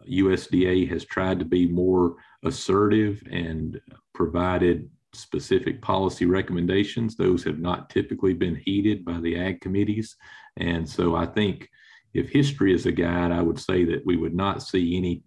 USDA 0.09 0.89
has 0.91 1.05
tried 1.05 1.39
to 1.39 1.45
be 1.45 1.67
more 1.67 2.17
assertive 2.45 3.23
and 3.31 3.81
provided 4.13 4.91
specific 5.15 5.81
policy 5.81 6.27
recommendations, 6.27 7.17
those 7.17 7.43
have 7.45 7.59
not 7.59 7.89
typically 7.89 8.35
been 8.35 8.57
heeded 8.57 9.05
by 9.05 9.21
the 9.21 9.39
ag 9.39 9.61
committees. 9.61 10.17
And 10.57 10.89
so 10.89 11.15
I 11.15 11.27
think 11.27 11.71
if 12.13 12.29
history 12.29 12.75
is 12.75 12.87
a 12.87 12.93
guide, 12.93 13.33
I 13.33 13.41
would 13.41 13.59
say 13.59 13.85
that 13.87 14.05
we 14.05 14.17
would 14.17 14.35
not 14.35 14.63
see 14.63 14.97
any 14.97 15.23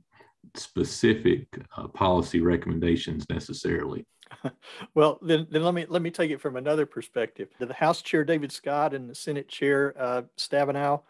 specific 0.56 1.48
uh, 1.76 1.88
policy 1.88 2.40
recommendations 2.40 3.26
necessarily. 3.30 4.06
well, 4.96 5.20
then, 5.22 5.48
then 5.50 5.64
let 5.64 5.74
me 5.74 5.86
let 5.88 6.02
me 6.02 6.12
take 6.12 6.32
it 6.32 6.42
from 6.42 6.56
another 6.56 6.86
perspective. 6.86 7.50
The 7.60 7.74
House 7.74 8.02
Chair 8.02 8.24
David 8.24 8.52
Scott 8.52 8.94
and 8.94 9.10
the 9.10 9.16
Senate 9.16 9.48
Chair 9.48 9.94
uh, 9.98 10.22
Stabenow, 10.38 11.02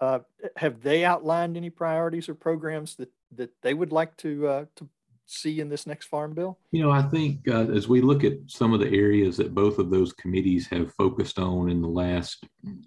uh, 0.00 0.20
have 0.56 0.82
they 0.82 1.04
outlined 1.04 1.56
any 1.56 1.70
priorities 1.70 2.28
or 2.28 2.34
programs 2.34 2.96
that 2.96 3.10
that 3.36 3.50
they 3.62 3.74
would 3.74 3.92
like 3.92 4.16
to 4.18 4.46
uh, 4.46 4.64
to 4.76 4.88
see 5.26 5.60
in 5.60 5.68
this 5.68 5.86
next 5.86 6.06
farm 6.06 6.34
bill? 6.34 6.58
You 6.70 6.82
know, 6.82 6.90
I 6.90 7.02
think 7.02 7.48
uh, 7.48 7.66
as 7.70 7.88
we 7.88 8.00
look 8.00 8.24
at 8.24 8.34
some 8.46 8.72
of 8.72 8.80
the 8.80 8.90
areas 8.90 9.36
that 9.36 9.54
both 9.54 9.78
of 9.78 9.90
those 9.90 10.12
committees 10.12 10.66
have 10.68 10.92
focused 10.94 11.38
on 11.38 11.68
in 11.68 11.82
the 11.82 11.88
last 11.88 12.44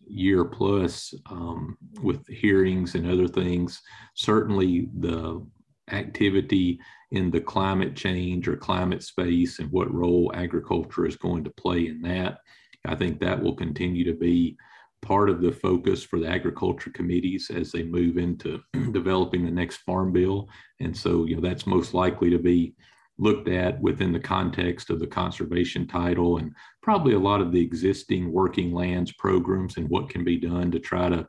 year 0.07 0.45
plus, 0.45 1.13
um, 1.29 1.77
with 2.01 2.25
hearings 2.27 2.95
and 2.95 3.09
other 3.09 3.27
things, 3.27 3.81
certainly 4.15 4.89
the 4.99 5.45
activity 5.91 6.79
in 7.11 7.31
the 7.31 7.41
climate 7.41 7.95
change 7.95 8.47
or 8.47 8.55
climate 8.55 9.03
space 9.03 9.59
and 9.59 9.71
what 9.71 9.93
role 9.93 10.31
agriculture 10.35 11.05
is 11.05 11.15
going 11.15 11.43
to 11.43 11.49
play 11.51 11.87
in 11.87 12.01
that. 12.01 12.39
I 12.85 12.95
think 12.95 13.19
that 13.19 13.41
will 13.41 13.55
continue 13.55 14.03
to 14.05 14.13
be 14.13 14.57
part 15.01 15.29
of 15.29 15.41
the 15.41 15.51
focus 15.51 16.03
for 16.03 16.19
the 16.19 16.27
agriculture 16.27 16.91
committees 16.91 17.49
as 17.53 17.71
they 17.71 17.83
move 17.83 18.17
into 18.17 18.59
developing 18.91 19.45
the 19.45 19.51
next 19.51 19.77
farm 19.77 20.11
bill. 20.11 20.49
And 20.79 20.95
so, 20.95 21.25
you 21.25 21.35
know, 21.35 21.41
that's 21.41 21.65
most 21.65 21.93
likely 21.93 22.29
to 22.29 22.39
be 22.39 22.75
looked 23.17 23.49
at 23.49 23.81
within 23.81 24.13
the 24.13 24.19
context 24.19 24.89
of 24.89 24.99
the 24.99 25.07
conservation 25.07 25.87
title 25.87 26.37
and 26.37 26.53
probably 26.81 27.13
a 27.13 27.19
lot 27.19 27.41
of 27.41 27.51
the 27.51 27.59
existing 27.59 28.31
working 28.31 28.73
lands 28.73 29.11
programs 29.13 29.77
and 29.77 29.89
what 29.89 30.09
can 30.09 30.23
be 30.23 30.37
done 30.37 30.71
to 30.71 30.79
try 30.79 31.09
to 31.09 31.27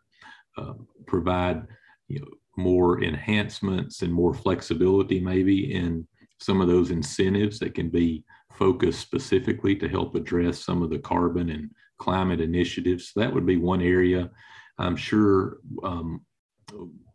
uh, 0.56 0.74
provide 1.06 1.66
you 2.10 2.20
know, 2.20 2.28
more 2.60 3.02
enhancements 3.02 4.02
and 4.02 4.12
more 4.12 4.34
flexibility 4.34 5.20
maybe 5.20 5.74
in 5.74 6.06
some 6.38 6.60
of 6.60 6.68
those 6.68 6.90
incentives 6.90 7.58
that 7.58 7.74
can 7.74 7.88
be 7.88 8.24
focused 8.52 9.00
specifically 9.00 9.74
to 9.76 9.88
help 9.88 10.14
address 10.14 10.58
some 10.58 10.82
of 10.82 10.90
the 10.90 10.98
carbon 10.98 11.50
and 11.50 11.70
climate 11.98 12.40
initiatives. 12.40 13.12
that 13.14 13.32
would 13.32 13.46
be 13.46 13.56
one 13.56 13.82
area. 13.82 14.30
I'm 14.78 14.96
sure 14.96 15.58
um, 15.82 16.22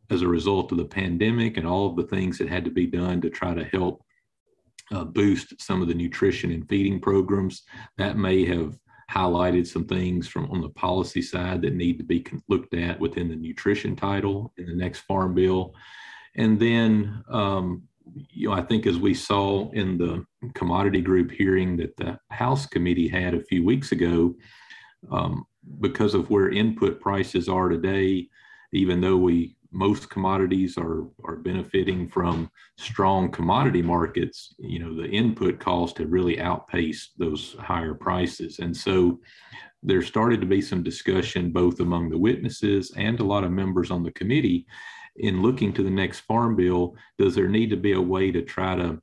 as 0.09 0.21
a 0.21 0.27
result 0.27 0.71
of 0.71 0.77
the 0.77 0.85
pandemic 0.85 1.57
and 1.57 1.67
all 1.67 1.87
of 1.87 1.95
the 1.95 2.15
things 2.15 2.37
that 2.37 2.49
had 2.49 2.65
to 2.65 2.71
be 2.71 2.85
done 2.85 3.21
to 3.21 3.29
try 3.29 3.53
to 3.53 3.63
help 3.63 4.03
uh, 4.91 5.03
boost 5.03 5.59
some 5.59 5.81
of 5.81 5.87
the 5.87 5.93
nutrition 5.93 6.51
and 6.51 6.69
feeding 6.69 6.99
programs, 6.99 7.63
that 7.97 8.17
may 8.17 8.45
have 8.45 8.77
highlighted 9.15 9.65
some 9.65 9.86
things 9.86 10.27
from 10.27 10.50
on 10.51 10.62
the 10.62 10.69
policy 10.69 11.22
side 11.22 11.62
that 11.62 11.74
need 11.74 11.98
to 11.98 12.03
be 12.03 12.25
looked 12.50 12.74
at 12.74 13.00
within 13.00 13.29
the 13.29 13.36
nutrition 13.36 13.95
title 13.95 14.53
in 14.57 14.65
the 14.65 14.75
next 14.75 15.00
farm 15.01 15.34
bill. 15.34 15.74
And 16.36 16.60
then, 16.60 17.24
um, 17.29 17.84
you 18.29 18.50
know, 18.50 18.53
I 18.53 18.62
think 18.62 18.86
as 18.86 18.98
we 18.98 19.13
saw 19.13 19.72
in 19.72 19.98
the 19.98 20.25
commodity 20.53 21.01
group 21.01 21.31
hearing 21.31 21.77
that 21.77 21.95
the 21.98 22.19
House 22.29 22.65
committee 22.65 23.07
had 23.07 23.34
a 23.34 23.43
few 23.43 23.63
weeks 23.63 23.91
ago, 23.91 24.36
um, 25.12 25.45
because 25.79 26.13
of 26.13 26.29
where 26.29 26.50
input 26.50 27.00
prices 27.00 27.50
are 27.50 27.69
today, 27.69 28.27
even 28.74 29.01
though 29.01 29.17
we 29.17 29.54
most 29.75 30.10
commodities 30.10 30.77
are 30.77 31.03
are 31.25 31.36
benefiting 31.36 32.08
from 32.08 32.50
strong 32.77 33.29
commodity 33.29 33.82
markets 33.82 34.55
you 34.58 34.79
know 34.79 34.96
the 34.96 35.08
input 35.10 35.60
cost 35.60 35.98
have 35.98 36.12
really 36.12 36.39
outpaced 36.39 37.12
those 37.17 37.55
higher 37.60 37.94
prices. 37.94 38.60
And 38.60 38.75
so 38.75 39.20
there 39.84 40.01
started 40.01 40.41
to 40.41 40.48
be 40.48 40.62
some 40.62 40.82
discussion 40.82 41.51
both 41.51 41.79
among 41.79 42.10
the 42.10 42.17
witnesses 42.17 42.91
and 42.96 43.20
a 43.20 43.24
lot 43.24 43.44
of 43.44 43.51
members 43.51 43.91
on 43.91 44.03
the 44.03 44.12
committee 44.12 44.65
in 45.17 45.41
looking 45.41 45.72
to 45.74 45.84
the 45.84 45.89
next 45.89 46.22
farm 46.22 46.55
bill. 46.55 46.96
Does 47.17 47.36
there 47.36 47.48
need 47.48 47.70
to 47.70 47.77
be 47.77 47.94
a 47.94 48.01
way 48.01 48.32
to 48.32 48.41
try 48.41 48.75
to 48.75 49.01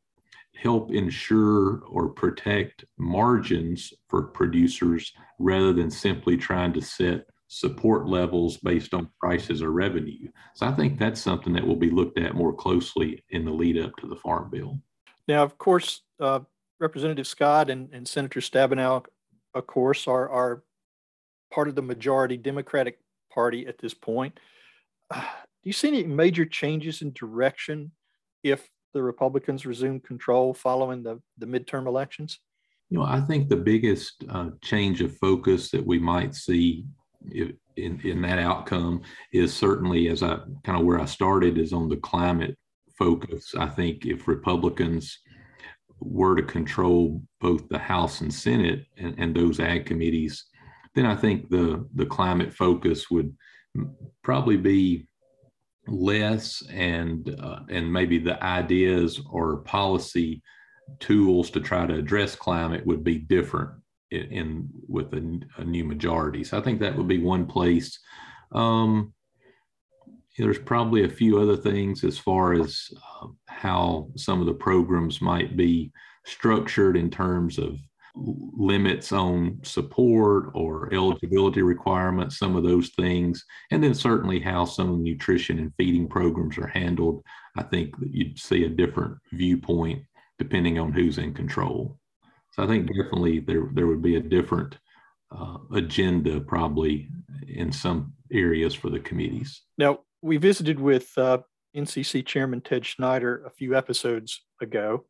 help 0.57 0.93
ensure 0.93 1.83
or 1.89 2.09
protect 2.09 2.85
margins 2.99 3.93
for 4.09 4.23
producers 4.23 5.13
rather 5.39 5.73
than 5.73 5.91
simply 5.91 6.37
trying 6.37 6.73
to 6.73 6.81
set 6.81 7.27
support 7.53 8.09
levels 8.09 8.57
based 8.57 8.95
on 8.95 9.11
prices 9.21 9.61
or 9.61 9.73
revenue. 9.73 10.27
So 10.55 10.67
I 10.67 10.73
think 10.73 10.99
that's 10.99 11.21
something 11.21 11.53
that 11.53 11.67
will 11.67 11.77
be 11.77 11.91
looked 11.91 12.19
at 12.19 12.35
more 12.35 12.55
closely 12.55 13.23
in 13.29 13.45
the 13.45 13.51
lead 13.51 13.79
up 13.79 13.95
to 13.97 14.09
the 14.09 14.17
Farm 14.17 14.49
Bill. 14.51 14.81
Now, 15.29 15.43
of 15.43 15.59
course, 15.59 16.01
uh, 16.19 16.41
Representative 16.81 17.27
Scott 17.27 17.69
and, 17.69 17.91
and 17.93 18.09
Senator 18.09 18.41
Stabenow, 18.41 19.05
of 19.55 19.67
course, 19.67 20.09
are, 20.09 20.31
are 20.31 20.63
part 21.53 21.69
of 21.69 21.75
the 21.75 21.83
majority 21.83 22.39
Democratic 22.39 22.99
Party 23.31 23.67
at 23.67 23.79
this 23.79 23.93
point. 23.93 24.41
Uh, 25.11 25.21
do 25.21 25.69
you 25.69 25.75
see 25.75 25.89
any 25.89 26.05
major 26.05 26.47
changes 26.47 27.03
in 27.03 27.13
direction 27.13 27.93
if 28.43 28.67
the 28.95 29.03
Republicans 29.03 29.67
resume 29.67 30.01
control 30.01 30.55
following 30.55 31.03
the, 31.03 31.21
the 31.37 31.47
midterm 31.47 31.87
elections? 31.87 32.41
You 32.89 32.99
know, 32.99 33.05
I 33.05 33.21
think 33.21 33.49
the 33.49 33.57
biggest 33.57 34.25
uh, 34.31 34.51
change 34.63 35.03
of 35.03 35.17
focus 35.19 35.71
that 35.71 35.87
we 35.87 35.99
might 35.99 36.35
see 36.35 36.87
in, 37.31 38.01
in 38.05 38.23
that 38.23 38.39
outcome 38.39 39.03
is 39.33 39.55
certainly 39.55 40.09
as 40.09 40.23
I 40.23 40.39
kind 40.65 40.79
of 40.79 40.85
where 40.85 41.01
I 41.01 41.05
started 41.07 41.59
is 41.59 41.73
on 41.73 41.89
the 41.89 41.97
climate 41.97 42.57
focus. 42.99 43.55
I 43.59 43.67
think 43.67 44.07
if 44.07 44.29
Republicans 44.29 45.19
were 46.01 46.37
to 46.37 46.43
control 46.43 47.23
both 47.41 47.69
the 47.69 47.79
House 47.79 48.21
and 48.21 48.33
Senate 48.33 48.87
and, 48.99 49.15
and 49.19 49.35
those 49.35 49.61
ag 49.61 49.87
committees, 49.87 50.45
then 50.95 51.07
I 51.07 51.17
think 51.17 51.49
the 51.49 51.89
the 51.95 52.07
climate 52.07 52.53
focus 52.53 53.11
would 53.11 53.35
probably 54.23 54.57
be 54.57 55.07
less 55.89 56.63
and 56.71 57.35
uh, 57.41 57.61
and 57.71 57.93
maybe 57.93 58.19
the 58.19 58.43
ideas 58.43 59.21
or 59.31 59.59
policy 59.59 60.43
tools 61.01 61.51
to 61.51 61.61
try 61.61 61.87
to 61.87 61.95
address 61.95 62.37
climate 62.37 62.85
would 62.87 63.03
be 63.03 63.19
different 63.19 63.71
in, 64.13 64.33
in 64.33 64.69
with 64.89 65.13
a, 65.15 65.41
a, 65.57 65.65
new 65.65 65.85
majority. 65.85 66.45
So 66.45 66.59
I 66.59 66.61
think 66.61 66.81
that 66.81 66.97
would 66.97 67.09
be 67.09 67.19
one 67.19 67.47
place. 67.47 67.99
Um, 68.53 69.13
there's 70.39 70.59
probably 70.59 71.05
a 71.05 71.09
few 71.09 71.39
other 71.39 71.57
things 71.57 72.05
as 72.05 72.19
far 72.19 72.55
as 72.55 72.89
uh, 72.97 73.29
how 73.49 74.09
some 74.17 74.41
of 74.41 74.47
the 74.47 74.55
programs 74.55 75.21
might 75.21 75.57
be 75.57 75.93
structured 76.25 76.97
in 76.97 77.11
terms 77.11 77.59
of 77.59 77.77
limits 78.15 79.11
on 79.13 79.59
support 79.63 80.51
or 80.55 80.93
eligibility 80.93 81.63
requirements, 81.63 82.39
some 82.39 82.57
of 82.57 82.63
those 82.63 82.91
things, 82.91 83.45
and 83.71 83.83
then 83.83 83.95
certainly 83.95 84.39
how 84.39 84.65
some 84.65 84.91
of 84.91 84.99
the 84.99 85.03
nutrition 85.03 85.59
and 85.59 85.73
feeding 85.77 86.07
programs 86.07 86.59
are 86.59 86.67
handled. 86.67 87.23
I 87.57 87.63
think 87.63 87.99
that 88.01 88.13
you'd 88.13 88.39
see 88.39 88.65
a 88.65 88.69
different 88.69 89.17
viewpoint 89.33 90.03
depending 90.39 90.79
on 90.79 90.93
who's 90.93 91.19
in 91.19 91.33
control. 91.33 91.99
So 92.53 92.63
I 92.63 92.67
think 92.67 92.87
definitely 92.87 93.41
there 93.41 93.69
there 93.73 93.87
would 93.87 94.03
be 94.03 94.17
a 94.17 94.21
different 94.21 94.79
uh, 95.35 95.59
agenda 95.75 96.41
probably 96.41 97.09
in 97.49 97.73
some 97.73 98.13
areas 98.31 98.75
for 98.75 98.91
the 98.91 99.01
committees. 99.01 99.63
Now, 99.79 100.01
we 100.21 100.37
visited 100.37 100.79
with 100.79 101.11
uh, 101.17 101.39
NCC 101.77 102.25
Chairman 102.25 102.61
Ted 102.61 102.85
Schneider 102.85 103.43
a 103.47 103.51
few 103.51 103.75
episodes 103.75 104.43
ago, 104.61 105.07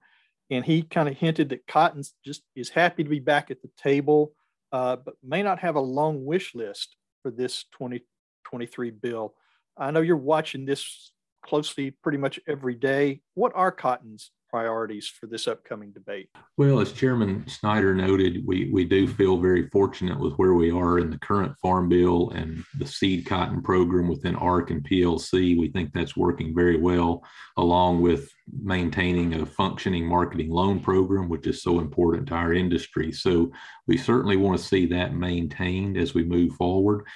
and 0.50 0.64
he 0.64 0.82
kind 0.82 1.08
of 1.08 1.16
hinted 1.16 1.48
that 1.50 1.66
Cotton 1.66 2.02
just 2.24 2.42
is 2.54 2.68
happy 2.68 3.02
to 3.02 3.10
be 3.10 3.20
back 3.20 3.50
at 3.50 3.60
the 3.62 3.70
table, 3.76 4.32
uh, 4.70 4.96
but 4.96 5.14
may 5.22 5.42
not 5.42 5.58
have 5.58 5.74
a 5.74 5.80
long 5.80 6.24
wish 6.24 6.54
list 6.54 6.96
for 7.22 7.30
this 7.30 7.64
2023 7.72 8.90
bill. 8.90 9.34
I 9.76 9.90
know 9.90 10.00
you're 10.00 10.16
watching 10.16 10.64
this 10.64 11.12
closely 11.44 11.90
pretty 11.90 12.18
much 12.18 12.38
every 12.46 12.74
day. 12.74 13.20
What 13.34 13.52
are 13.54 13.72
Cotton's 13.72 14.30
priorities 14.52 15.08
for 15.08 15.26
this 15.26 15.48
upcoming 15.48 15.90
debate? 15.92 16.28
Well, 16.58 16.78
as 16.78 16.92
Chairman 16.92 17.46
Schneider 17.48 17.94
noted, 17.94 18.46
we, 18.46 18.70
we 18.70 18.84
do 18.84 19.08
feel 19.08 19.38
very 19.38 19.68
fortunate 19.70 20.20
with 20.20 20.34
where 20.34 20.52
we 20.52 20.70
are 20.70 20.98
in 20.98 21.10
the 21.10 21.18
current 21.18 21.56
Farm 21.58 21.88
Bill 21.88 22.30
and 22.30 22.62
the 22.78 22.86
seed 22.86 23.24
cotton 23.24 23.62
program 23.62 24.08
within 24.08 24.36
ARC 24.36 24.70
and 24.70 24.86
PLC. 24.86 25.58
We 25.58 25.70
think 25.70 25.92
that's 25.92 26.18
working 26.18 26.54
very 26.54 26.78
well, 26.78 27.24
along 27.56 28.02
with 28.02 28.28
maintaining 28.62 29.34
a 29.34 29.46
functioning 29.46 30.06
marketing 30.06 30.50
loan 30.50 30.80
program, 30.80 31.30
which 31.30 31.46
is 31.46 31.62
so 31.62 31.80
important 31.80 32.28
to 32.28 32.34
our 32.34 32.52
industry. 32.52 33.10
So 33.10 33.50
we 33.86 33.96
certainly 33.96 34.36
want 34.36 34.58
to 34.58 34.64
see 34.64 34.84
that 34.86 35.14
maintained 35.14 35.96
as 35.96 36.12
we 36.12 36.24
move 36.24 36.52
forward. 36.56 37.06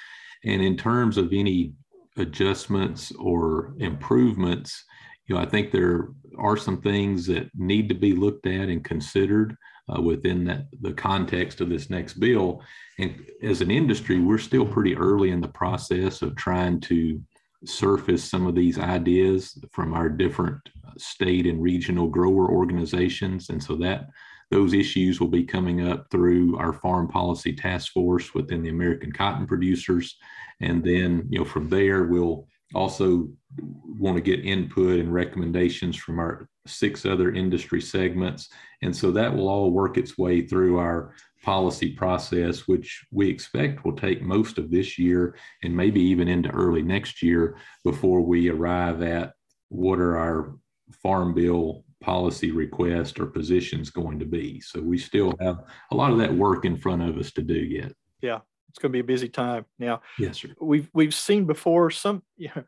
And 0.44 0.62
in 0.62 0.76
terms 0.76 1.18
of 1.18 1.34
any 1.34 1.74
adjustments 2.16 3.12
or 3.18 3.74
improvements, 3.78 4.82
you 5.26 5.34
know, 5.34 5.40
I 5.40 5.46
think 5.46 5.70
there 5.70 6.08
are 6.38 6.56
some 6.56 6.80
things 6.80 7.26
that 7.26 7.50
need 7.54 7.88
to 7.88 7.94
be 7.94 8.12
looked 8.14 8.46
at 8.46 8.68
and 8.68 8.84
considered 8.84 9.56
uh, 9.88 10.00
within 10.00 10.44
that 10.44 10.66
the 10.80 10.92
context 10.92 11.60
of 11.60 11.68
this 11.68 11.90
next 11.90 12.14
bill. 12.14 12.62
And 12.98 13.24
as 13.42 13.60
an 13.60 13.70
industry, 13.70 14.20
we're 14.20 14.38
still 14.38 14.66
pretty 14.66 14.96
early 14.96 15.30
in 15.30 15.40
the 15.40 15.48
process 15.48 16.22
of 16.22 16.36
trying 16.36 16.80
to 16.82 17.20
surface 17.64 18.24
some 18.24 18.46
of 18.46 18.54
these 18.54 18.78
ideas 18.78 19.58
from 19.72 19.94
our 19.94 20.08
different 20.08 20.60
state 20.98 21.46
and 21.46 21.62
regional 21.62 22.08
grower 22.08 22.50
organizations. 22.50 23.50
And 23.50 23.62
so 23.62 23.76
that 23.76 24.08
those 24.50 24.72
issues 24.72 25.20
will 25.20 25.28
be 25.28 25.44
coming 25.44 25.88
up 25.88 26.06
through 26.10 26.56
our 26.58 26.72
farm 26.72 27.08
policy 27.08 27.52
task 27.52 27.92
force 27.92 28.34
within 28.34 28.62
the 28.62 28.68
American 28.68 29.12
cotton 29.12 29.46
producers. 29.46 30.16
And 30.60 30.84
then, 30.84 31.26
you 31.30 31.40
know, 31.40 31.44
from 31.44 31.68
there, 31.68 32.04
we'll 32.04 32.46
also 32.74 33.28
want 33.54 34.16
to 34.16 34.20
get 34.20 34.44
input 34.44 34.98
and 34.98 35.12
recommendations 35.12 35.96
from 35.96 36.18
our 36.18 36.48
six 36.66 37.06
other 37.06 37.32
industry 37.32 37.80
segments. 37.80 38.48
And 38.82 38.94
so 38.94 39.10
that 39.12 39.34
will 39.34 39.48
all 39.48 39.70
work 39.70 39.96
its 39.96 40.18
way 40.18 40.42
through 40.42 40.78
our 40.78 41.14
policy 41.42 41.92
process, 41.92 42.66
which 42.66 43.06
we 43.12 43.28
expect 43.28 43.84
will 43.84 43.94
take 43.94 44.20
most 44.20 44.58
of 44.58 44.70
this 44.70 44.98
year 44.98 45.36
and 45.62 45.76
maybe 45.76 46.00
even 46.00 46.28
into 46.28 46.50
early 46.50 46.82
next 46.82 47.22
year 47.22 47.56
before 47.84 48.20
we 48.20 48.50
arrive 48.50 49.02
at 49.02 49.32
what 49.68 50.00
are 50.00 50.16
our 50.16 50.56
farm 50.92 51.34
bill 51.34 51.84
policy 52.00 52.50
request 52.50 53.18
or 53.18 53.26
positions 53.26 53.90
going 53.90 54.18
to 54.18 54.26
be. 54.26 54.60
So 54.60 54.80
we 54.80 54.98
still 54.98 55.34
have 55.40 55.64
a 55.92 55.96
lot 55.96 56.12
of 56.12 56.18
that 56.18 56.34
work 56.34 56.64
in 56.64 56.76
front 56.76 57.02
of 57.02 57.16
us 57.16 57.32
to 57.32 57.42
do 57.42 57.54
yet. 57.54 57.92
Yeah, 58.20 58.40
it's 58.76 58.82
going 58.82 58.90
to 58.90 58.96
be 58.96 59.00
a 59.00 59.04
busy 59.04 59.30
time. 59.30 59.64
Now, 59.78 60.02
yes, 60.18 60.38
sir. 60.38 60.48
We've 60.60 60.90
we've 60.92 61.14
seen 61.14 61.46
before 61.46 61.90
some. 61.90 62.22
You 62.36 62.50
know, 62.54 62.64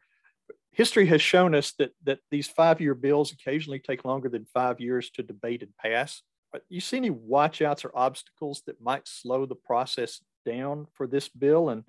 history 0.72 1.04
has 1.06 1.20
shown 1.20 1.54
us 1.54 1.72
that 1.72 1.90
that 2.04 2.20
these 2.30 2.48
five-year 2.48 2.94
bills 2.94 3.30
occasionally 3.30 3.78
take 3.78 4.06
longer 4.06 4.30
than 4.30 4.46
five 4.46 4.80
years 4.80 5.10
to 5.10 5.22
debate 5.22 5.62
and 5.62 5.76
pass. 5.76 6.22
But 6.50 6.62
you 6.70 6.80
see 6.80 6.96
any 6.96 7.10
watchouts 7.10 7.84
or 7.84 7.90
obstacles 7.94 8.62
that 8.66 8.80
might 8.80 9.06
slow 9.06 9.44
the 9.44 9.54
process 9.54 10.22
down 10.46 10.86
for 10.94 11.06
this 11.06 11.28
bill? 11.28 11.68
And 11.68 11.84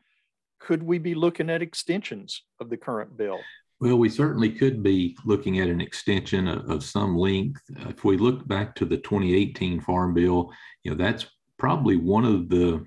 could 0.59 0.83
we 0.83 0.97
be 0.97 1.15
looking 1.15 1.49
at 1.49 1.61
extensions 1.61 2.43
of 2.59 2.69
the 2.69 2.75
current 2.75 3.15
bill? 3.15 3.39
Well, 3.79 3.97
we 3.97 4.09
certainly 4.09 4.51
could 4.51 4.83
be 4.83 5.15
looking 5.23 5.61
at 5.61 5.69
an 5.69 5.79
extension 5.79 6.49
of, 6.49 6.69
of, 6.69 6.83
some 6.83 7.17
length. 7.17 7.61
If 7.87 8.03
we 8.03 8.17
look 8.17 8.45
back 8.45 8.75
to 8.75 8.85
the 8.85 8.97
2018 8.97 9.79
Farm 9.79 10.13
Bill, 10.13 10.51
you 10.83 10.91
know, 10.91 10.97
that's 10.97 11.25
probably 11.57 11.95
one 11.95 12.25
of 12.25 12.49
the 12.49 12.85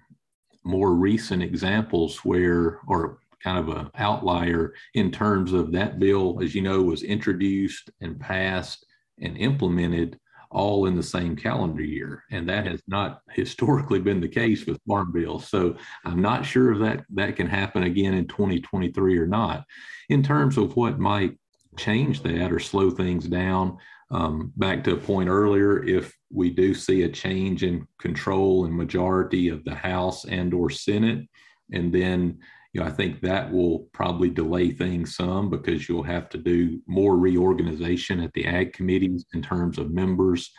more 0.65 0.95
recent 0.95 1.43
examples 1.43 2.19
where, 2.19 2.81
or 2.87 3.19
kind 3.43 3.59
of 3.59 3.77
an 3.77 3.91
outlier 3.97 4.73
in 4.95 5.11
terms 5.11 5.53
of 5.53 5.73
that 5.73 5.99
bill, 5.99 6.41
as 6.43 6.55
you 6.55 6.63
know, 6.63 6.83
was 6.83 7.03
introduced 7.03 7.91
and 8.01 8.21
passed 8.21 8.87
and 9.21 9.37
implemented 9.37 10.19
all 10.53 10.87
in 10.87 10.95
the 10.95 11.03
same 11.03 11.35
calendar 11.35 11.83
year. 11.83 12.25
And 12.31 12.49
that 12.49 12.67
has 12.67 12.83
not 12.87 13.23
historically 13.31 14.01
been 14.01 14.21
the 14.21 14.29
case 14.29 14.67
with 14.67 14.81
farm 14.87 15.11
bills. 15.13 15.49
So 15.49 15.77
I'm 16.05 16.21
not 16.21 16.45
sure 16.45 16.73
if 16.73 16.79
that, 16.81 17.05
that 17.15 17.37
can 17.37 17.47
happen 17.47 17.85
again 17.85 18.15
in 18.15 18.29
2023 18.29 19.19
or 19.19 19.27
not. 19.27 19.65
In 20.11 20.23
terms 20.23 20.59
of 20.59 20.77
what 20.77 20.99
might 20.99 21.39
change 21.79 22.23
that 22.23 22.53
or 22.53 22.59
slow 22.59 22.91
things 22.91 23.27
down, 23.27 23.79
um, 24.13 24.53
back 24.57 24.85
to 24.85 24.93
a 24.93 24.97
point 24.97 25.29
earlier, 25.29 25.83
if 25.83 26.15
we 26.31 26.51
do 26.51 26.75
see 26.75 27.03
a 27.03 27.09
change 27.09 27.63
in 27.63 27.87
control 27.99 28.65
and 28.67 28.75
majority 28.75 29.49
of 29.49 29.65
the 29.65 29.75
House 29.75 30.25
and 30.27 30.55
or 30.55 30.71
Senate, 30.71 31.27
and 31.73 31.93
then 31.93 32.39
you 32.73 32.81
know, 32.81 32.87
I 32.87 32.91
think 32.91 33.21
that 33.21 33.53
will 33.53 33.81
probably 33.93 34.31
delay 34.31 34.71
things 34.71 35.15
some 35.15 35.51
because 35.51 35.89
you'll 35.89 36.03
have 36.05 36.31
to 36.31 36.39
do 36.39 36.81
more 36.87 37.19
reorganization 37.19 38.21
at 38.21 38.33
the 38.33 38.47
ag 38.47 38.73
committees 38.73 39.27
in 39.35 39.43
terms 39.43 39.79
of 39.79 39.93
members 39.93 40.51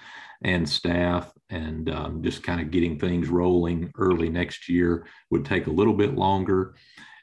and 0.44 0.68
staff, 0.68 1.32
and 1.50 1.90
um, 1.90 2.22
just 2.22 2.44
kind 2.44 2.62
of 2.62 2.70
getting 2.70 3.00
things 3.00 3.30
rolling 3.30 3.92
early 3.98 4.30
next 4.30 4.70
year 4.70 5.08
would 5.32 5.46
take 5.46 5.68
a 5.68 5.72
little 5.72 5.94
bit 5.94 6.16
longer. 6.16 6.76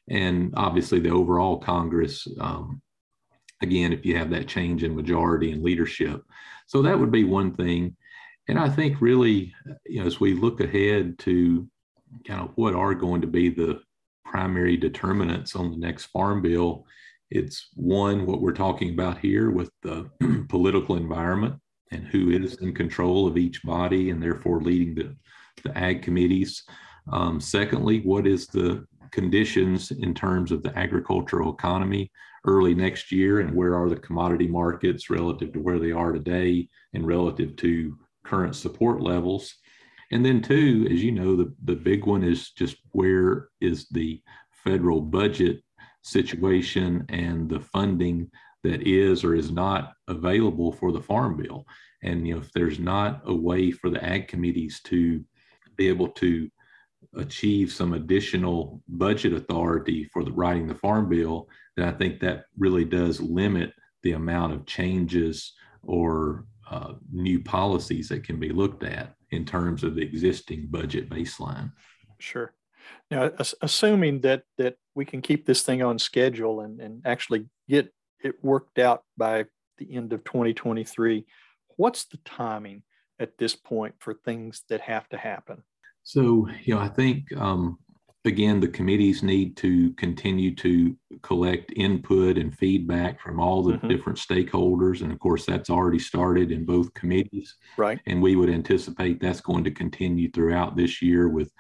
And 0.09 0.53
obviously, 0.57 0.99
the 0.99 1.11
overall 1.11 1.59
Congress, 1.59 2.27
um, 2.41 2.81
again, 3.61 3.93
if 3.93 4.05
you 4.05 4.17
have 4.17 4.31
that 4.31 4.49
change 4.49 4.85
in 4.85 4.97
majority 4.97 5.53
and 5.53 5.63
leadership. 5.63 6.23
So 6.67 6.83
that 6.83 6.99
would 6.99 7.11
be 7.11 7.25
one 7.25 7.55
thing. 7.55 7.97
And 8.49 8.59
I 8.59 8.69
think 8.69 9.01
really, 9.01 9.55
you 9.87 10.01
know, 10.01 10.07
as 10.07 10.19
we 10.19 10.35
look 10.35 10.61
ahead 10.61 11.19
to 11.21 11.69
kind 12.27 12.41
of 12.41 12.51
what 12.57 12.75
are 12.75 12.95
going 12.95 13.21
to 13.21 13.27
be 13.27 13.49
the 13.49 13.81
primary 14.25 14.77
determinants 14.77 15.57
on 15.57 15.71
the 15.71 15.77
next 15.77 16.07
farm 16.07 16.41
bill. 16.41 16.87
It's 17.31 17.69
one, 17.75 18.27
what 18.27 18.41
we're 18.41 18.53
talking 18.53 18.91
about 18.91 19.19
here 19.19 19.51
with 19.51 19.71
the 19.83 20.09
political 20.49 20.97
environment 20.97 21.57
and 21.91 22.07
who 22.07 22.31
is 22.31 22.57
in 22.57 22.75
control 22.75 23.27
of 23.27 23.37
each 23.37 23.63
body 23.63 24.11
and 24.11 24.23
therefore 24.23 24.61
leading 24.61 24.95
the, 24.95 25.17
the 25.65 25.77
ag 25.77 26.03
committees. 26.03 26.63
Um, 27.13 27.41
secondly, 27.41 28.01
what 28.01 28.27
is 28.27 28.47
the 28.47 28.87
conditions 29.11 29.91
in 29.91 30.15
terms 30.15 30.53
of 30.53 30.63
the 30.63 30.77
agricultural 30.79 31.53
economy 31.53 32.11
early 32.45 32.75
next 32.75 33.13
year 33.13 33.41
and 33.41 33.55
where 33.55 33.75
are 33.75 33.89
the 33.89 33.97
commodity 33.97 34.47
markets 34.47 35.11
relative 35.11 35.53
to 35.53 35.61
where 35.61 35.79
they 35.79 35.93
are 35.93 36.13
today 36.13 36.69
and 36.95 37.07
relative 37.07 37.55
to 37.57 37.97
current 38.25 38.57
support 38.57 39.01
levels 39.01 39.55
and 40.11 40.25
then 40.25 40.43
two, 40.43 40.89
as 40.91 41.03
you 41.03 41.13
know, 41.13 41.37
the, 41.37 41.55
the 41.65 41.77
big 41.77 42.05
one 42.05 42.25
is 42.25 42.51
just 42.51 42.77
where 42.93 43.49
is 43.61 43.89
the 43.89 44.21
federal 44.65 45.01
budget 45.01 45.63
situation 46.03 47.05
and 47.09 47.49
the 47.49 47.61
funding 47.61 48.31
that 48.65 48.87
is 48.87 49.25
or 49.25 49.35
is 49.35 49.51
not 49.51 49.93
available 50.09 50.73
for 50.73 50.93
the 50.93 51.01
farm 51.01 51.37
bill. 51.37 51.65
And 52.03 52.27
you 52.27 52.35
know, 52.35 52.41
if 52.41 52.53
there's 52.53 52.79
not 52.79 53.23
a 53.25 53.35
way 53.35 53.71
for 53.71 53.89
the 53.89 54.05
ag 54.05 54.29
committees 54.29 54.81
to 54.85 55.25
be 55.77 55.89
able 55.89 56.09
to 56.09 56.49
achieve 57.17 57.73
some 57.73 57.93
additional 57.93 58.83
budget 58.89 59.33
authority 59.33 60.09
for 60.13 60.23
the 60.25 60.33
writing 60.33 60.67
the 60.67 60.75
farm 60.75 61.09
bill, 61.09 61.49
then 61.77 61.89
I 61.89 61.93
think 61.93 62.21
that 62.21 62.45
really 62.59 62.85
does 62.85 63.21
limit 63.21 63.73
the 64.03 64.13
amount 64.13 64.53
of 64.53 64.67
changes 64.67 65.53
or 65.83 66.45
uh, 66.71 66.95
new 67.13 67.41
policies 67.43 68.09
that 68.09 68.25
can 68.25 68.39
be 68.39 68.51
looked 68.51 68.85
at 68.85 69.15
in 69.31 69.45
terms 69.45 69.83
of 69.83 69.95
the 69.95 70.03
existing 70.03 70.69
budget 70.71 71.09
baseline. 71.09 71.73
Sure. 72.19 72.55
Now, 73.11 73.31
assuming 73.61 74.21
that 74.21 74.45
that 74.59 74.77
we 74.95 75.05
can 75.05 75.21
keep 75.21 75.47
this 75.47 75.63
thing 75.63 75.83
on 75.83 75.99
schedule 75.99 76.61
and, 76.61 76.81
and 76.81 77.03
actually 77.05 77.47
get 77.69 77.93
it 78.23 78.43
worked 78.43 78.79
out 78.79 79.03
by 79.17 79.47
the 79.79 79.95
end 79.95 80.13
of 80.13 80.25
2023, 80.25 81.25
what's 81.77 82.05
the 82.05 82.19
timing 82.19 82.83
at 83.19 83.37
this 83.39 83.55
point 83.55 83.95
for 83.99 84.15
things 84.15 84.63
that 84.69 84.81
have 84.83 85.09
to 85.11 85.17
happen? 85.17 85.63
So, 86.11 86.49
you 86.65 86.75
know, 86.75 86.81
I 86.81 86.89
think 86.89 87.33
um, 87.37 87.79
again, 88.25 88.59
the 88.59 88.67
committees 88.67 89.23
need 89.23 89.57
to 89.59 89.93
continue 89.93 90.53
to 90.57 90.97
collect 91.23 91.73
input 91.77 92.37
and 92.37 92.53
feedback 92.53 93.21
from 93.21 93.39
all 93.39 93.63
the 93.63 93.75
mm-hmm. 93.75 93.87
different 93.87 94.19
stakeholders. 94.19 95.03
And 95.03 95.13
of 95.13 95.21
course, 95.21 95.47
that's 95.47 95.71
already 95.71 96.01
started 96.01 96.51
in 96.51 96.65
both 96.65 96.93
committees. 96.95 97.55
Right. 97.77 98.01
And 98.07 98.21
we 98.21 98.35
would 98.35 98.51
anticipate 98.51 99.21
that's 99.21 99.41
going 99.41 99.63
to 99.63 99.71
continue 99.71 100.29
throughout 100.33 100.75
this 100.75 101.01
year 101.01 101.29
with 101.29 101.53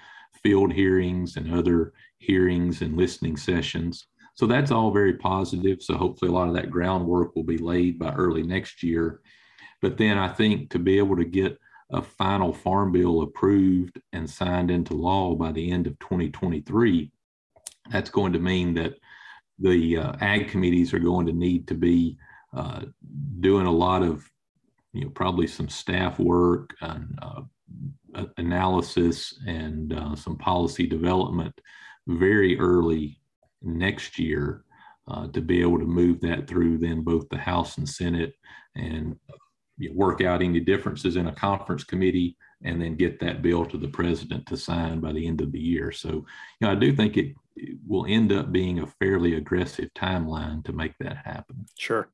field 0.42 0.72
hearings 0.72 1.36
and 1.36 1.54
other 1.54 1.92
hearings 2.18 2.82
and 2.82 2.96
listening 2.96 3.36
sessions. 3.36 4.08
So 4.34 4.48
that's 4.48 4.72
all 4.72 4.90
very 4.90 5.16
positive. 5.16 5.80
So 5.80 5.96
hopefully, 5.96 6.32
a 6.32 6.34
lot 6.34 6.48
of 6.48 6.54
that 6.54 6.72
groundwork 6.72 7.36
will 7.36 7.44
be 7.44 7.58
laid 7.58 8.00
by 8.00 8.12
early 8.14 8.42
next 8.42 8.82
year. 8.82 9.20
But 9.80 9.96
then 9.96 10.18
I 10.18 10.26
think 10.26 10.70
to 10.70 10.80
be 10.80 10.98
able 10.98 11.14
to 11.18 11.24
get 11.24 11.56
a 11.92 12.02
final 12.02 12.52
farm 12.52 12.92
bill 12.92 13.22
approved 13.22 14.00
and 14.12 14.28
signed 14.28 14.70
into 14.70 14.94
law 14.94 15.34
by 15.34 15.52
the 15.52 15.70
end 15.70 15.86
of 15.86 15.98
2023, 15.98 17.10
that's 17.90 18.10
going 18.10 18.32
to 18.32 18.38
mean 18.38 18.74
that 18.74 18.94
the 19.58 19.96
uh, 19.96 20.12
ag 20.20 20.48
committees 20.48 20.94
are 20.94 21.00
going 21.00 21.26
to 21.26 21.32
need 21.32 21.66
to 21.68 21.74
be 21.74 22.16
uh, 22.56 22.82
doing 23.40 23.66
a 23.66 23.72
lot 23.72 24.02
of, 24.02 24.28
you 24.92 25.04
know, 25.04 25.10
probably 25.10 25.46
some 25.46 25.68
staff 25.68 26.18
work 26.18 26.74
and 26.80 27.18
uh, 27.22 27.42
analysis 28.36 29.38
and 29.46 29.92
uh, 29.92 30.14
some 30.14 30.36
policy 30.36 30.86
development 30.86 31.54
very 32.06 32.58
early 32.58 33.20
next 33.62 34.18
year 34.18 34.64
uh, 35.08 35.26
to 35.28 35.40
be 35.40 35.60
able 35.60 35.78
to 35.78 35.84
move 35.84 36.20
that 36.20 36.46
through 36.46 36.78
then 36.78 37.02
both 37.02 37.28
the 37.28 37.38
House 37.38 37.78
and 37.78 37.88
Senate 37.88 38.34
and 38.76 39.16
you 39.80 39.88
know, 39.88 39.94
work 39.96 40.20
out 40.20 40.42
any 40.42 40.60
differences 40.60 41.16
in 41.16 41.26
a 41.26 41.34
conference 41.34 41.82
committee 41.82 42.36
and 42.62 42.80
then 42.80 42.94
get 42.94 43.18
that 43.18 43.40
bill 43.40 43.64
to 43.64 43.78
the 43.78 43.88
president 43.88 44.46
to 44.46 44.56
sign 44.56 45.00
by 45.00 45.12
the 45.12 45.26
end 45.26 45.40
of 45.40 45.50
the 45.50 45.58
year. 45.58 45.90
So, 45.90 46.08
you 46.08 46.24
know, 46.60 46.70
I 46.70 46.74
do 46.74 46.94
think 46.94 47.16
it, 47.16 47.34
it 47.56 47.78
will 47.86 48.04
end 48.06 48.30
up 48.32 48.52
being 48.52 48.80
a 48.80 48.86
fairly 48.86 49.34
aggressive 49.34 49.88
timeline 49.94 50.62
to 50.66 50.72
make 50.72 50.92
that 51.00 51.16
happen. 51.24 51.66
Sure. 51.78 52.08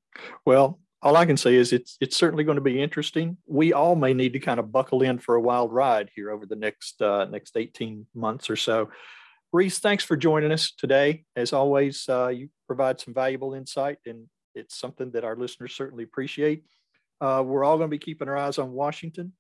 Well, 0.45 0.79
all 1.03 1.17
I 1.17 1.27
can 1.27 1.37
say 1.37 1.55
is 1.57 1.73
it's 1.73 1.99
it's 2.01 2.17
certainly 2.17 2.45
going 2.45 2.57
to 2.57 2.63
be 2.63 2.81
interesting. 2.81 3.37
We 3.47 3.73
all 3.73 3.97
may 3.97 4.15
need 4.15 4.33
to 4.33 4.39
kind 4.39 4.59
of 4.59 4.73
buckle 4.73 5.03
in 5.03 5.19
for 5.19 5.35
a 5.35 5.41
wild 5.41 5.73
ride 5.73 6.11
here 6.15 6.31
over 6.31 6.47
the 6.47 6.57
next 6.57 7.03
uh, 7.03 7.27
next 7.27 7.57
18 7.57 8.07
months 8.15 8.49
or 8.49 8.57
so. 8.57 8.89
Reece, 9.53 9.79
thanks 9.79 10.05
for 10.05 10.17
joining 10.17 10.53
us 10.53 10.73
today. 10.73 11.25
As 11.37 11.53
always, 11.53 12.09
uh, 12.09 12.29
you 12.29 12.49
provide 12.67 13.01
some 13.01 13.15
valuable 13.15 13.55
insight, 13.55 13.99
and 14.07 14.27
it's 14.55 14.79
something 14.79 15.11
that 15.13 15.25
our 15.25 15.37
listeners 15.37 15.75
certainly 15.75 16.05
appreciate. 16.05 16.65
Uh, 17.21 17.43
we're 17.45 17.65
all 17.65 17.77
going 17.79 17.89
to 17.91 17.95
be 17.95 17.99
keeping 17.99 18.29
our 18.29 18.37
eyes 18.37 18.59
on 18.59 18.73
Washington 18.73 19.33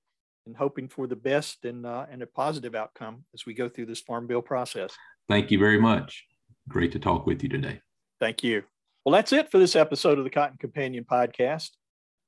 and 0.46 0.56
hoping 0.56 0.88
for 0.88 1.06
the 1.06 1.16
best 1.16 1.64
and, 1.64 1.84
uh, 1.84 2.06
and 2.10 2.22
a 2.22 2.26
positive 2.26 2.74
outcome 2.74 3.24
as 3.34 3.44
we 3.46 3.54
go 3.54 3.68
through 3.68 3.86
this 3.86 4.00
farm 4.00 4.26
bill 4.26 4.42
process. 4.42 4.94
Thank 5.28 5.50
you 5.50 5.58
very 5.58 5.80
much. 5.80 6.24
Great 6.68 6.92
to 6.92 6.98
talk 6.98 7.26
with 7.26 7.42
you 7.42 7.48
today. 7.48 7.80
Thank 8.20 8.42
you. 8.42 8.62
Well, 9.04 9.12
that's 9.12 9.32
it 9.32 9.50
for 9.50 9.58
this 9.58 9.76
episode 9.76 10.18
of 10.18 10.24
the 10.24 10.30
Cotton 10.30 10.56
Companion 10.58 11.04
podcast. 11.04 11.70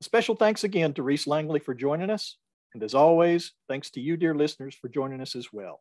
A 0.01 0.05
special 0.05 0.37
thanks 0.37 0.65
again 0.65 0.93
to 0.95 1.03
Reece 1.03 1.27
Langley 1.27 1.61
for 1.61 1.75
joining 1.75 2.11
us. 2.11 2.37
And 2.75 2.83
as 2.83 2.95
always, 2.95 3.53
thanks 3.69 3.91
to 3.93 4.01
you, 4.01 4.17
dear 4.17 4.35
listeners, 4.35 4.77
for 4.77 4.89
joining 4.89 5.21
us 5.21 5.35
as 5.35 5.53
well. 5.53 5.81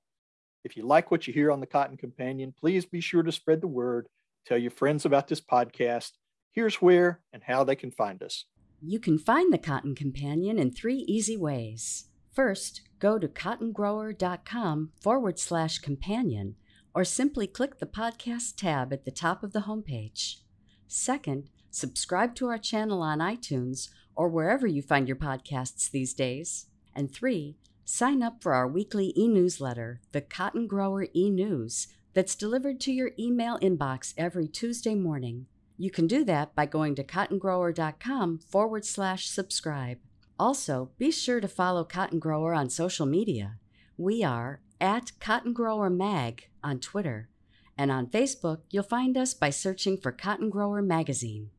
If 0.64 0.76
you 0.76 0.86
like 0.86 1.12
what 1.12 1.28
you 1.28 1.34
hear 1.34 1.52
on 1.52 1.60
the 1.60 1.68
Cotton 1.68 1.98
Companion, 1.98 2.54
please 2.58 2.86
be 2.86 3.02
sure 3.02 3.24
to 3.24 3.32
spread 3.32 3.62
the 3.62 3.68
word, 3.68 4.08
tell 4.46 4.58
your 4.58 4.72
friends 4.72 5.06
about 5.06 5.28
this 5.28 5.42
podcast. 5.42 6.12
Here's 6.52 6.76
where 6.76 7.20
and 7.32 7.44
how 7.44 7.64
they 7.64 7.76
can 7.76 7.92
find 7.92 8.24
us. 8.24 8.46
You 8.82 9.00
can 9.00 9.18
find 9.18 9.52
the 9.52 9.58
Cotton 9.58 9.96
Companion 9.96 10.60
in 10.60 10.72
three 10.72 11.00
easy 11.08 11.36
ways. 11.36 12.06
First, 12.32 12.82
go 13.00 13.18
to 13.18 13.28
cottongrower.com 13.28 14.92
forward 15.02 15.40
slash 15.40 15.80
companion, 15.80 16.56
or 16.94 17.04
simply 17.04 17.48
click 17.48 17.80
the 17.80 17.88
podcast 17.88 18.56
tab 18.56 18.94
at 18.94 19.04
the 19.04 19.12
top 19.12 19.44
of 19.44 19.52
the 19.52 19.62
homepage. 19.62 20.42
Second, 20.88 21.50
subscribe 21.72 22.36
to 22.36 22.48
our 22.48 22.60
channel 22.60 23.02
on 23.02 23.18
iTunes 23.18 23.90
or 24.16 24.30
wherever 24.30 24.68
you 24.68 24.84
find 24.84 25.08
your 25.08 25.18
podcasts 25.18 25.90
these 25.90 26.13
days. 26.13 26.68
And 26.96 27.12
three, 27.12 27.58
sign 27.84 28.22
up 28.22 28.44
for 28.44 28.54
our 28.54 28.68
weekly 28.68 29.12
e 29.18 29.28
newsletter, 29.28 30.02
the 30.12 30.22
Cotton 30.22 30.68
Grower 30.68 31.08
e 31.16 31.32
News, 31.32 31.88
that's 32.13 32.36
delivered 32.36 32.80
to 32.82 32.92
your 32.92 33.12
email 33.18 33.58
inbox 33.60 34.13
every 34.18 34.48
Tuesday 34.48 34.96
morning. 34.96 35.48
You 35.78 35.92
can 35.92 36.08
do 36.08 36.24
that 36.26 36.56
by 36.56 36.66
going 36.66 36.96
to 36.96 37.04
cottongrower.com 37.04 38.40
forward 38.40 38.84
slash 38.84 39.28
subscribe. 39.30 40.00
Also, 40.40 40.90
be 40.98 41.12
sure 41.12 41.40
to 41.40 41.48
follow 41.48 41.84
Cotton 41.84 42.18
Grower 42.18 42.54
on 42.54 42.70
social 42.70 43.06
media. 43.06 43.60
We 43.96 44.24
are 44.24 44.62
at 44.82 45.12
Cotton 45.20 45.54
Grower 45.54 45.90
Mag 45.90 46.50
on 46.63 46.80
Twitter, 46.80 47.30
and 47.78 47.92
on 47.92 48.08
Facebook, 48.08 48.62
you'll 48.72 48.84
find 48.84 49.18
us 49.18 49.36
by 49.36 49.52
searching 49.52 49.98
for 49.98 50.12
Cotton 50.12 50.50
Grower 50.50 50.82
Magazine. 50.82 51.52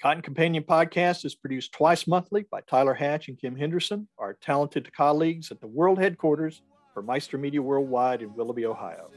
Cotton 0.00 0.22
Companion 0.22 0.62
Podcast 0.62 1.24
is 1.24 1.34
produced 1.34 1.72
twice 1.72 2.06
monthly 2.06 2.44
by 2.50 2.60
Tyler 2.60 2.94
Hatch 2.94 3.28
and 3.28 3.40
Kim 3.40 3.56
Henderson, 3.56 4.06
our 4.18 4.34
talented 4.34 4.92
colleagues 4.92 5.50
at 5.50 5.60
the 5.60 5.66
world 5.66 5.98
headquarters 5.98 6.62
for 6.94 7.02
Meister 7.02 7.38
Media 7.38 7.62
Worldwide 7.62 8.22
in 8.22 8.34
Willoughby, 8.34 8.66
Ohio. 8.66 9.10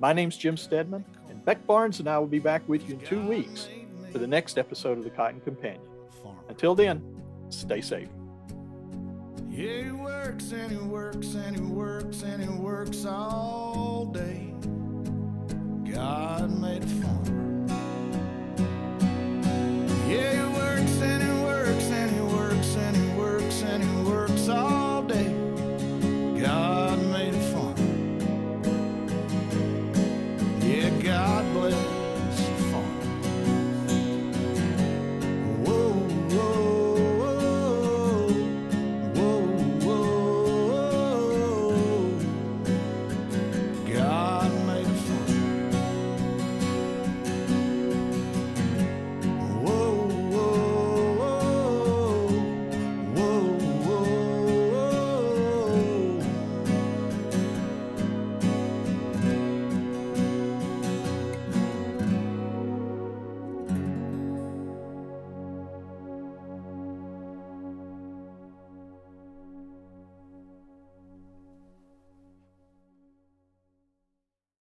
My 0.00 0.12
name's 0.12 0.36
Jim 0.36 0.56
Steadman, 0.56 1.04
Beck 1.44 1.66
Barnes 1.66 1.98
and 1.98 2.08
I 2.08 2.18
will 2.18 2.26
be 2.26 2.38
back 2.38 2.66
with 2.68 2.88
you 2.88 2.94
in 2.94 3.00
two 3.00 3.26
weeks 3.26 3.68
for 4.12 4.18
the 4.18 4.26
next 4.26 4.58
episode 4.58 4.98
of 4.98 5.04
The 5.04 5.10
Cotton 5.10 5.40
Companion. 5.40 5.80
Until 6.48 6.74
then, 6.74 7.02
stay 7.48 7.80
safe. 7.80 8.08
He 9.50 9.90
works 9.90 10.52
and 10.52 10.70
he 10.70 10.78
works 10.78 11.34
and 11.34 11.56
he 11.56 11.62
works 11.62 12.22
and 12.22 12.42
he 12.42 12.48
works 12.48 13.04
all 13.04 14.06
day. 14.06 14.54
God 15.92 16.50
made 16.60 16.84
a 16.84 16.86
farmer. 16.86 17.66
Yeah, 20.08 20.32
he 20.32 20.54
works 20.54 21.02
and 21.02 21.22
he 21.22 21.42
works 21.44 21.84
and 21.90 22.10
he 22.10 22.20
works 22.36 22.76
and 22.76 22.96
he 22.96 23.18
works 23.18 23.62
and 23.62 23.82
he 23.82 24.10
works 24.10 24.48
all 24.48 24.81